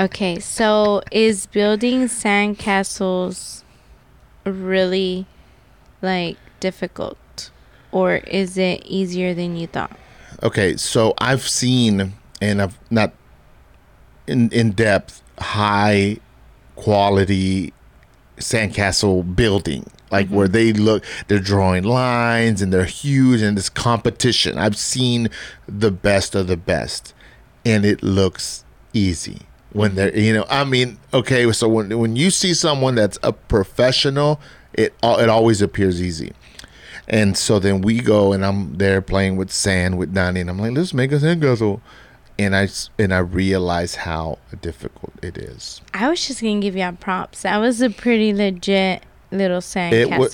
[0.00, 3.62] Okay, so is building sandcastles
[4.44, 5.26] really
[6.00, 7.18] like difficult
[7.92, 9.96] or is it easier than you thought?
[10.42, 13.12] Okay, so I've seen and I've not
[14.26, 16.18] in in depth high
[16.76, 17.72] quality
[18.38, 20.52] sandcastle building like where mm-hmm.
[20.52, 24.58] they look they're drawing lines and they're huge and it's competition.
[24.58, 25.28] I've seen
[25.68, 27.14] the best of the best
[27.64, 29.96] and it looks easy when mm-hmm.
[29.96, 34.40] they're you know I mean okay so when when you see someone that's a professional
[34.74, 36.32] it it always appears easy.
[37.08, 40.58] And so then we go, and I'm there playing with sand with Donnie, and I'm
[40.58, 41.80] like, let's make a sandcastle.
[42.38, 45.80] And I and I realize how difficult it is.
[45.92, 47.42] I was just gonna give y'all props.
[47.42, 49.64] That was a pretty legit little It was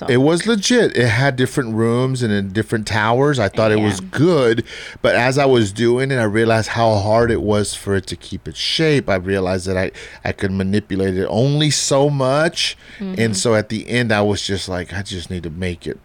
[0.00, 0.10] sandcastle.
[0.10, 0.96] it was legit.
[0.96, 3.38] It had different rooms and in different towers.
[3.38, 4.64] I thought it was good,
[5.02, 8.16] but as I was doing it, I realized how hard it was for it to
[8.16, 9.08] keep its shape.
[9.08, 9.90] I realized that I
[10.24, 13.14] I could manipulate it only so much, Mm-hmm.
[13.20, 15.98] and so at the end, I was just like, I just need to make it.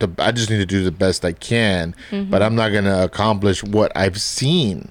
[0.00, 2.30] The, I just need to do the best I can, Mm-hmm.
[2.30, 4.90] but I'm not gonna accomplish what I've seen.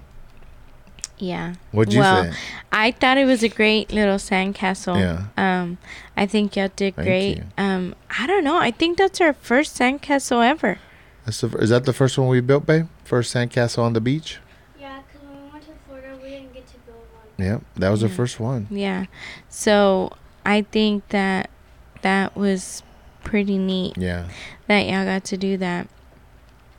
[1.18, 1.55] yeah.
[1.72, 2.36] What'd you well, think?
[2.72, 4.97] I thought it was a great little sandcastle.
[4.99, 5.26] Yeah.
[5.36, 5.78] Um,
[6.16, 7.38] I think y'all did Thank great.
[7.38, 7.43] you.
[7.57, 8.57] Um, I don't know.
[8.57, 10.78] I think that's our first sandcastle ever.
[11.26, 12.88] That's the, is that the first one we built, babe?
[13.03, 14.38] First sandcastle on the beach.
[14.80, 16.99] Yeah, because when we went to Florida, we didn't get to build
[17.38, 17.45] one.
[17.47, 18.68] Yeah, that was the first one.
[18.70, 19.05] Yeah.
[19.49, 20.14] So
[20.45, 21.49] I think that
[22.03, 22.82] that was
[23.30, 24.27] pretty neat Yeah,
[24.67, 25.88] that y'all got to do that.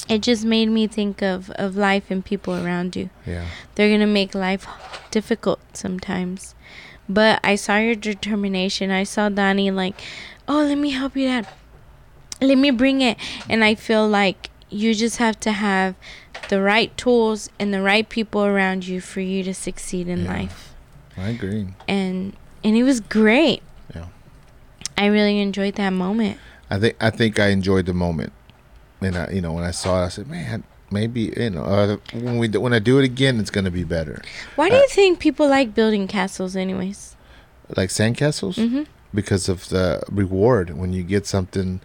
[0.08, 3.10] It just made me think of, of life and people around you.
[3.24, 3.46] yeah.
[3.74, 4.66] They're going to make life
[5.12, 6.54] difficult sometimes.
[7.08, 8.90] But I saw your determination.
[8.90, 9.94] I saw Donnie like,
[10.48, 11.52] oh, let me help you that.
[12.40, 13.18] Let me bring it.
[13.48, 15.94] And I feel like you just have to have
[16.48, 20.32] the right tools and the right people around you for you to succeed in Yeah.
[20.32, 20.74] life.
[21.16, 21.68] I agree.
[21.86, 22.34] And
[22.64, 23.62] and it was great.
[25.00, 26.36] I really enjoyed that moment.
[26.68, 28.32] I think I think I enjoyed the moment,
[29.00, 31.96] and I, you know, when I saw it, I said, "Man, maybe you know, uh,
[32.12, 34.20] when we when I do it again, it's gonna be better."
[34.56, 37.16] Why do Uh, you think people like building castles anyways?
[37.76, 38.86] Like sandcastles, Mhm.
[39.14, 41.80] because of the reward when you get something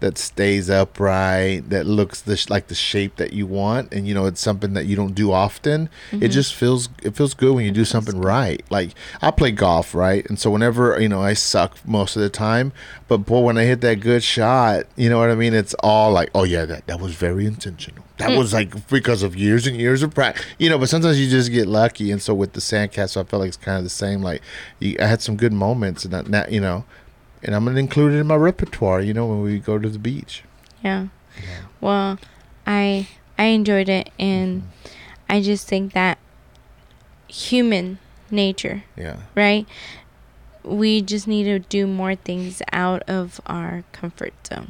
[0.00, 4.14] that stays upright, that looks the sh- like the shape that you want, and you
[4.14, 5.88] know, it's something that you don't do often.
[6.12, 8.62] It just feels it feels good when you do something right.
[8.70, 8.90] Like
[9.22, 12.72] I play golf, right, and so whenever you know I suck most of the time,
[13.08, 15.54] but boy, when I hit that good shot, you know what I mean.
[15.54, 18.04] It's all like, oh yeah, that that was very intentional.
[18.18, 20.78] That was like because of years and years of practice, you know.
[20.78, 23.56] But sometimes you just get lucky, and so with the sandcastle, I felt like it's
[23.56, 24.22] kind of the same.
[24.22, 24.40] Like
[24.78, 26.84] you, I had some good moments, and that you know,
[27.44, 29.00] and I'm gonna include it in my repertoire.
[29.00, 30.42] You know, when we go to the beach.
[30.82, 31.08] Yeah.
[31.36, 31.60] yeah.
[31.80, 32.18] Well,
[32.66, 34.68] I I enjoyed it and mm-hmm.
[35.28, 36.18] I just think that
[37.28, 37.98] human
[38.30, 39.16] nature, Yeah.
[39.34, 39.66] right?
[40.62, 44.68] We just need to do more things out of our comfort zone.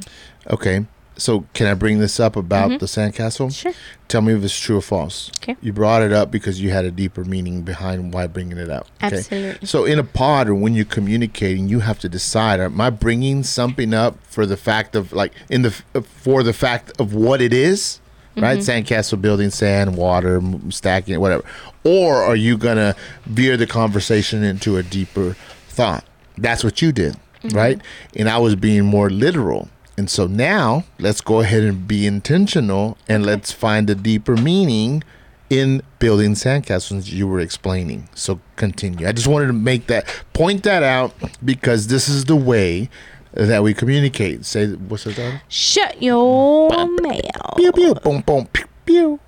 [0.49, 0.85] Okay.
[1.17, 2.79] So can I bring this up about Mhm.
[2.79, 3.53] the sandcastle?
[3.55, 3.71] Sure.
[4.07, 5.31] Tell me if it's true or false.
[5.41, 5.55] Okay.
[5.61, 8.87] You brought it up because you had a deeper meaning behind why bringing it up.
[9.03, 9.17] Okay.
[9.17, 9.65] Absolutely.
[9.67, 13.43] So in a pod or when you're communicating, you have to decide: Am I bringing
[13.43, 17.41] something up for the fact of like in the uh, for the fact of what
[17.41, 17.99] it is,
[18.35, 18.59] right?
[18.59, 18.93] Mm-hmm.
[18.93, 21.43] Sandcastle building, sand, water, stacking, it, whatever,
[21.85, 22.93] or are you gonna
[23.25, 25.35] veer the conversation into a deeper
[25.69, 26.03] thought?
[26.37, 27.55] That's what you did, mm-hmm.
[27.55, 27.81] right?
[28.15, 29.69] And I was being more literal.
[29.97, 35.03] And so now let's go ahead and be intentional and let's find a deeper meaning
[35.49, 38.09] in building sandcastles you were explaining.
[38.13, 39.07] So continue.
[39.07, 42.89] I just wanted to make that point that out because this is the way
[43.31, 44.45] that we communicate.
[44.45, 45.41] Say what's that?
[45.47, 47.55] Shut your mouth.
[47.55, 49.19] Pew pew boom boom pew pew.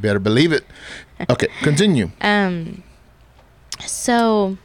[0.00, 0.64] Better believe it.
[1.30, 2.10] Okay, continue.
[2.20, 2.82] Um
[3.80, 4.58] so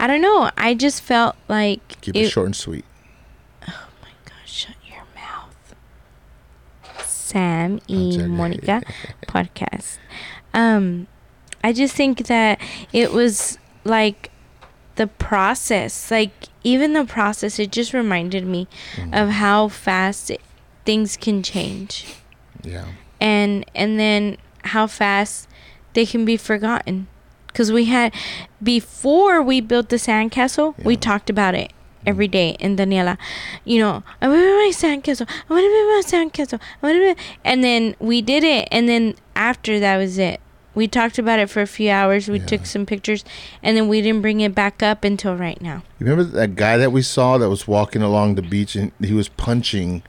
[0.00, 0.50] I don't know.
[0.56, 2.84] I just felt like Keep it, short and sweet.
[3.60, 3.74] God,
[4.46, 5.74] shut your mouth.
[7.34, 8.18] Sam I'm E.
[8.28, 8.80] Monica
[9.26, 9.98] podcast.
[10.52, 11.08] Um,
[11.64, 12.60] I just think that
[12.92, 14.30] it was like
[14.94, 16.30] the process, like
[16.62, 19.14] even the process, it just reminded me Mm-hmm.
[19.14, 20.40] of how fast it,
[20.86, 22.06] things can change,
[22.62, 22.84] Yeah.
[23.20, 25.48] and and then how fast
[25.94, 27.08] they can be forgotten.
[27.48, 28.14] Because we had
[28.62, 31.72] before we built the sandcastle, we talked about it
[32.06, 32.56] every day.
[32.60, 33.16] And Daniela,
[33.64, 35.28] you know, I want to be my sandcastle.
[35.28, 36.60] I want to be my sandcastle.
[36.82, 37.20] I want to be.
[37.44, 38.68] And then we did it.
[38.70, 40.40] And then after that was it.
[40.74, 42.28] We talked about it for a few hours.
[42.28, 42.46] We Yeah.
[42.46, 43.24] took some pictures,
[43.62, 45.84] and then we didn't bring it back up until right now.
[46.00, 49.12] You remember that guy that we saw that was walking along the beach and he
[49.12, 50.02] was punching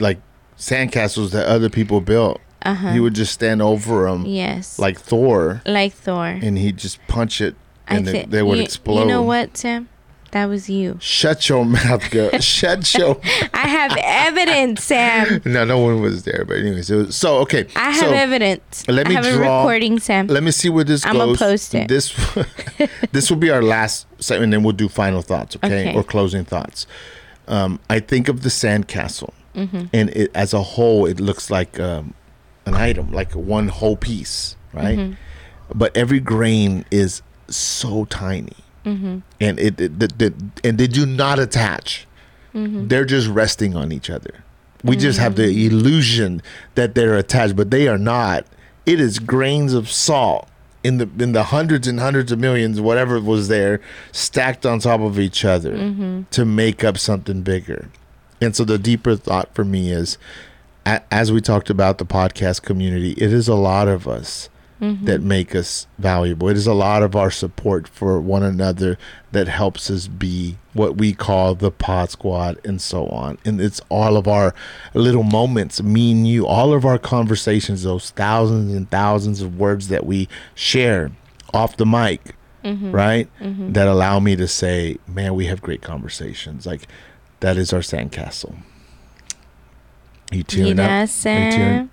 [0.00, 0.18] like
[0.58, 2.40] sandcastles that other people built.
[2.62, 2.92] Uh huh.
[2.92, 4.80] He would just stand over them yes.
[4.80, 6.26] like Thor like Thor.
[6.26, 7.54] and he'd just punch it
[7.86, 9.02] and they, they would you, explode.
[9.02, 9.88] You know what, Sam?
[10.32, 10.98] That was you.
[11.00, 12.30] Shut your mouth, girl.
[12.40, 13.18] Shut your.
[13.54, 15.40] I have evidence, Sam.
[15.46, 16.44] No, no one was there.
[16.46, 17.66] But anyways, was so okay.
[17.74, 18.86] I have so, evidence.
[18.88, 20.26] let me I have draw- a recording, Sam.
[20.26, 21.38] Let me see where this I'ma goes.
[21.38, 21.88] post it.
[21.88, 22.12] This
[23.12, 25.94] this will be our last segment, and then we'll do final thoughts, okay, Okay.
[25.96, 26.86] or closing thoughts.
[27.46, 29.86] Um, I think of the sandcastle, Mm-hmm.
[29.94, 32.12] and it as a whole, it looks like um,
[32.66, 34.98] an item, like one whole piece, right?
[34.98, 35.14] Mm-hmm.
[35.78, 38.52] But every grain is so tiny,
[38.88, 39.18] Mm-hmm.
[39.40, 40.34] and it, it the, the,
[40.64, 42.06] and they do not attach.
[42.54, 42.88] Mm-hmm.
[42.88, 44.42] They're just resting on each other.
[44.84, 46.40] We just have the illusion
[46.76, 48.46] that they're attached, but they are not.
[48.86, 50.48] It is grains of salt
[50.84, 53.80] in the in the hundreds and hundreds of millions, whatever was there,
[54.12, 56.22] stacked on top of each other Mm-hmm.
[56.30, 57.88] to make up something bigger.
[58.40, 60.16] And so the deeper thought for me is,
[60.86, 64.48] a- as we talked about the podcast community, it is a lot of us
[64.80, 65.06] Mm-hmm.
[65.06, 66.48] that make us valuable.
[66.48, 68.96] It is a lot of our support for one another
[69.32, 73.38] that helps us be what we call the pod squad and so on.
[73.44, 74.54] And it's all of our
[74.94, 79.88] little moments, me and you, all of our conversations, those thousands and thousands of words
[79.88, 81.10] that we share
[81.52, 82.90] off the mic, Mm-hmm.
[82.92, 83.28] right?
[83.40, 86.66] That allow me to say, man, we have great conversations.
[86.66, 86.86] Like
[87.40, 88.56] that is our sandcastle.
[90.30, 90.76] You tearing up?
[90.76, 91.90] Mira, Are you tearing- Sam.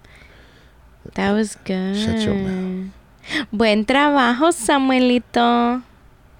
[1.14, 1.96] That was good.
[1.96, 2.92] Shut your mouth.
[3.54, 5.84] Buen trabajo, Samuelito.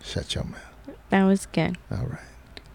[0.04, 0.98] Shut your mouth.
[1.10, 1.78] That was good.
[1.92, 2.20] All right.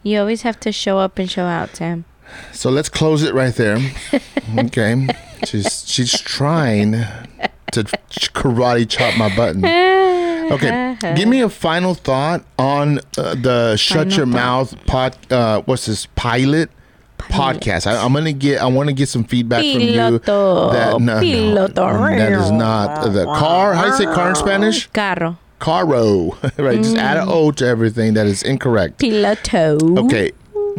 [0.02, 2.04] You always have to show up and show out, Sam.
[2.52, 3.78] So let's close it right there.
[4.58, 5.06] Okay.
[5.44, 7.84] she's she's trying to
[8.34, 9.64] karate chop my button.
[9.64, 10.96] Okay.
[11.14, 14.32] Give me a final thought on uh, the Shut Final Your thought.
[14.34, 16.68] Mouth pod uh what's this pilot
[17.22, 17.86] podcast.
[17.86, 19.92] I, I'm going to get I want to get some feedback from you.
[19.92, 20.72] Piloto.
[20.72, 21.66] That, no, no,
[22.16, 23.74] that is not the car.
[23.74, 24.86] How do you say car in Spanish?
[24.88, 25.38] Carro.
[25.58, 26.38] Caro.
[26.56, 26.78] right.
[26.78, 28.98] Just add an O to everything that is incorrect.
[28.98, 29.98] Piloto.
[30.04, 30.32] Okay,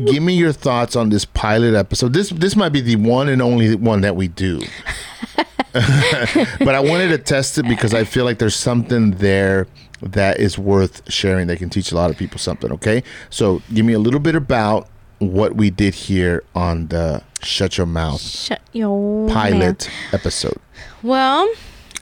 [0.06, 2.14] give me your thoughts on this pilot episode.
[2.14, 4.62] This this might be the one and only one that we do.
[5.74, 9.68] but I wanted to test it because I feel like there's something there
[10.02, 13.04] that is worth sharing that can teach a lot of people something, okay?
[13.30, 14.90] So, give me a little bit about
[15.22, 20.58] what we did here on the Shut Your Mouth Shut your pilot episode.
[21.04, 21.48] Well,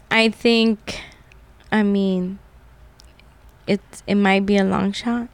[0.09, 1.01] I think,
[1.71, 2.39] I mean,
[3.67, 5.27] it's it might be a long shot.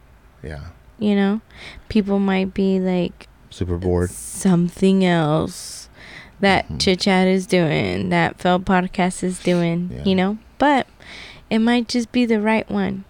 [0.43, 0.61] Yeah.
[0.99, 1.41] You know,
[1.89, 4.09] people might be like Super bored.
[4.11, 5.87] something else
[6.39, 6.79] that Mhm.
[6.81, 9.91] Chit Chat is doing, that Failed Podcast is doing.
[9.93, 10.03] Yeah.
[10.05, 10.87] You know, but
[11.49, 13.05] it might just be the right one.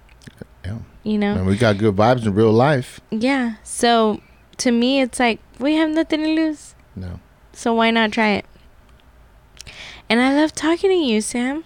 [0.65, 0.79] Yeah.
[1.03, 1.33] You know.
[1.35, 2.99] And we got good vibes in real life.
[3.09, 3.53] Yeah.
[3.63, 4.19] So
[4.57, 6.75] to me, it's like we have nothing to lose.
[6.95, 7.19] No.
[7.53, 8.45] So why not try it?
[10.09, 11.63] And I love talking to you, Sam.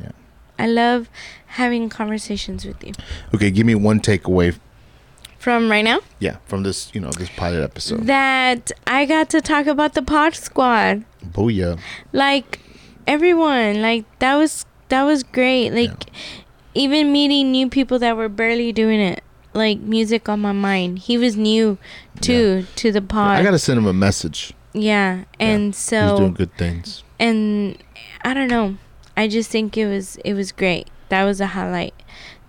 [0.00, 0.10] Yeah.
[0.58, 1.08] I love
[1.46, 2.92] having conversations with you.
[3.34, 4.56] Okay, give me one takeaway
[5.38, 8.06] From right now, yeah, from this, you know, this pilot episode.
[8.06, 11.04] that I got to talk about the Pod Squad.
[11.24, 11.78] Booyah.
[12.12, 12.60] Like
[13.06, 15.70] everyone, like that was that was great.
[15.70, 16.10] Like
[16.74, 19.22] even meeting new people that were barely doing it.
[19.58, 21.00] Like music on my mind.
[21.00, 21.78] He was new
[22.20, 23.38] too to the pod.
[23.38, 24.52] I got to send him a message.
[24.72, 27.02] yeah, and He's so he's doing good things.
[27.18, 27.76] and
[28.22, 28.76] I don't know.
[29.16, 30.86] I just think it was it was great.
[31.08, 31.94] That was a highlight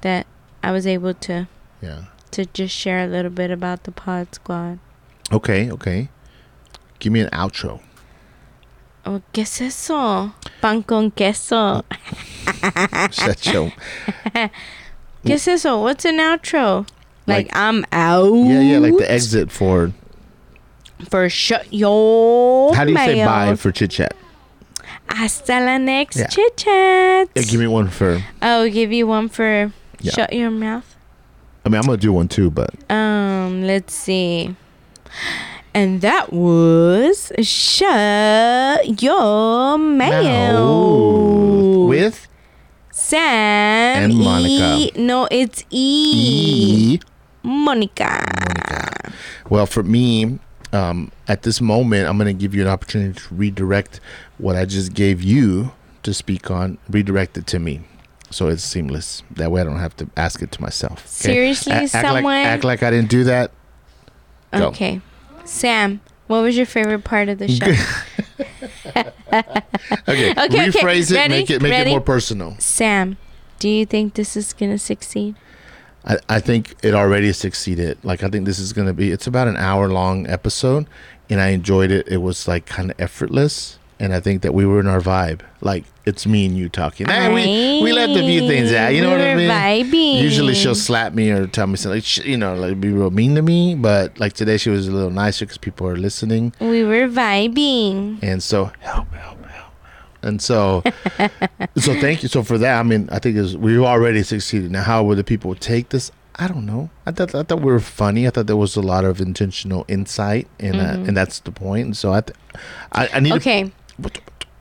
[0.02, 0.28] that
[0.62, 1.48] I was able to
[1.82, 2.04] Yeah.
[2.32, 4.78] to just share a little bit about the Pod Squad.
[5.32, 6.10] Okay, okay.
[7.00, 7.80] Give me an outro.
[9.06, 10.34] Oh, ¿qué es eso?
[10.62, 11.84] Pan con queso.
[13.12, 13.72] Shut your.
[15.26, 15.82] ¿Qué es eso?
[15.82, 16.86] What's an outro?
[17.30, 18.34] Like, Like- I'm out.
[18.34, 19.92] Yeah, yeah, like the exit for.
[21.10, 24.16] for shut your How do you say bye for chit chat?
[25.08, 26.28] Hasta la next Yeah.
[26.28, 27.30] chit chat.
[27.36, 28.22] Yeah, give me one for.
[28.42, 29.72] I'll give you one for
[30.02, 30.12] Yeah.
[30.12, 30.96] shut your mouth.
[31.66, 34.56] I mean, I'm gonna do one too, but Um, let's see.
[35.74, 42.28] And that was shut your mouth with
[42.92, 44.76] Sam And Monica.
[44.78, 46.96] E- no, it's E.
[46.96, 47.00] E.
[47.44, 48.24] Monica.
[48.40, 49.14] Monica.
[49.50, 50.40] Well, for me,
[50.74, 54.00] um, at this moment, I'm going to give you an opportunity to redirect
[54.38, 55.72] what I just gave you
[56.04, 57.82] to speak on, redirect it to me.
[58.32, 59.24] So it's seamless.
[59.32, 61.00] That way I don't have to ask it to myself.
[61.00, 61.34] okay?
[61.34, 62.24] Seriously, A- act someone.
[62.24, 63.52] Like, act like I didn't do that.
[64.54, 64.68] Go.
[64.68, 65.02] Okay.
[65.46, 67.66] Sam, what was your favorite part of the show?
[70.08, 71.30] Okay, okay, rephrase it, ready?
[71.34, 71.90] make it make Ready?
[71.92, 72.56] it more personal.
[72.60, 73.18] Sam,
[73.60, 75.36] do you think this is going to succeed?
[76.10, 77.98] I, I think it already succeeded.
[78.04, 79.12] Like I think this is gonna be.
[79.12, 80.88] It's about an hour long episode,
[81.30, 82.08] and I enjoyed it.
[82.08, 85.42] It was like kind of effortless, and I think that we were in our vibe.
[85.62, 87.06] Like it's me and you talking.
[87.08, 88.96] Hey, we we left a few things out.
[88.96, 89.92] You know we what I mean?
[89.92, 90.22] vibing.
[90.24, 93.36] Usually she'll slap me or tell me something, like, you know, like be real mean
[93.36, 93.76] to me.
[93.76, 98.18] But like today, she was a little nicer because people are listening, We were vibing.
[98.24, 99.39] and so help, help, help,
[100.22, 100.84] and so
[101.78, 102.30] so thank you.
[102.30, 104.72] So for that, I mean, I think is we already succeeded.
[104.72, 106.12] Now, how will the people take this?
[106.36, 106.90] I don't know.
[107.06, 108.26] I thought I thought we were funny.
[108.26, 111.86] I thought there was a lot of intentional insight, and uh, and that's the point.
[111.86, 112.38] And so I, th-
[112.94, 113.72] I, I need Okay.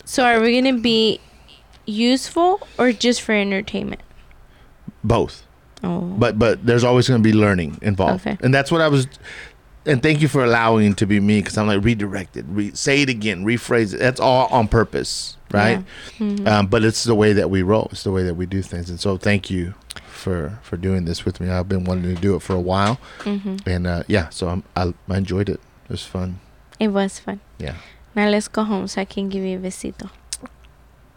[0.05, 1.21] So are we going to be
[1.87, 4.03] useful or just for entertainment?
[5.05, 5.45] both.
[5.85, 6.01] Oh.
[6.01, 8.37] but but there's always going to be learning involved Okay.
[8.43, 9.07] and that's what i was
[9.89, 13.09] and thank you for allowing to be me because i'm like redirected re- say it
[13.09, 15.83] again rephrase it that's all on purpose right
[16.19, 16.47] Mm-hmm.
[16.47, 18.91] um, but it's the way that we roll it's the way that we do things
[18.91, 19.75] and so thank you
[20.11, 22.99] for for doing this with me i've been wanting to do it for a while
[23.21, 23.67] Mhm.
[23.67, 26.39] and uh, yeah so I'm, I, I enjoyed it it was fun
[26.79, 27.41] It was fun.
[27.59, 27.77] yeah
[28.15, 30.11] Now let's go home so I can give you a besito.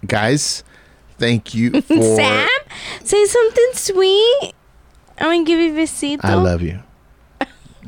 [0.05, 0.63] guys
[1.17, 2.47] thank you for Sam,
[3.03, 4.53] say something sweet.
[5.19, 6.19] I'm to give you a besito.
[6.23, 6.79] i love you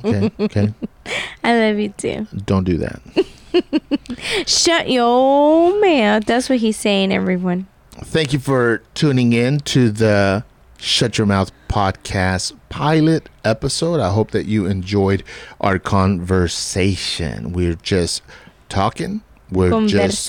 [0.04, 0.74] okay okay
[1.44, 2.28] I love you too.
[2.46, 3.02] don't do that
[4.48, 6.26] Shut your mouth.
[6.26, 7.68] That's what he's saying, everyone.
[7.92, 10.44] Thank you for tuning in to the
[10.78, 14.00] Shut Your Mouth podcast pilot episode.
[14.00, 15.24] I hope that you enjoyed
[15.62, 17.54] our conversation.
[17.54, 18.22] We're just
[18.70, 20.28] talking, we're just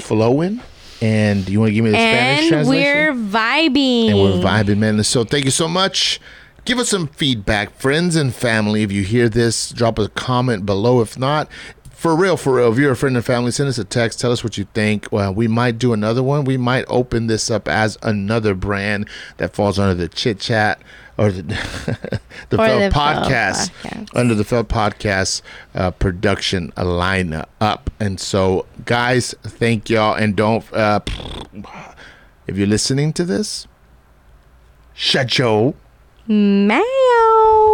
[0.00, 0.60] flowing.
[1.00, 2.86] And you want to give me the Spanish translation?
[2.86, 4.08] And we're vibing.
[4.10, 5.02] and we're vibing, man.
[5.02, 6.20] So thank you so much.
[6.64, 8.82] Give us some feedback, friends and family.
[8.82, 11.00] If you hear this, drop a comment below.
[11.02, 11.48] If not,
[11.90, 14.20] for real, for real, if you're a friend and family, send us a text.
[14.20, 15.08] Tell us what you think.
[15.10, 16.44] Well, we might do another one.
[16.44, 20.80] We might open this up as another brand that falls under the chit chat
[21.16, 21.42] or the
[22.50, 24.08] the Or Failed the podcast Podcast.
[24.16, 25.42] under the Failed podcast
[25.74, 27.90] uh, production line up.
[28.00, 31.00] And so, guys, thank y'all, and don't uh,
[32.46, 33.66] if you're listening to this,
[34.94, 35.74] shut your
[36.26, 37.73] Meow.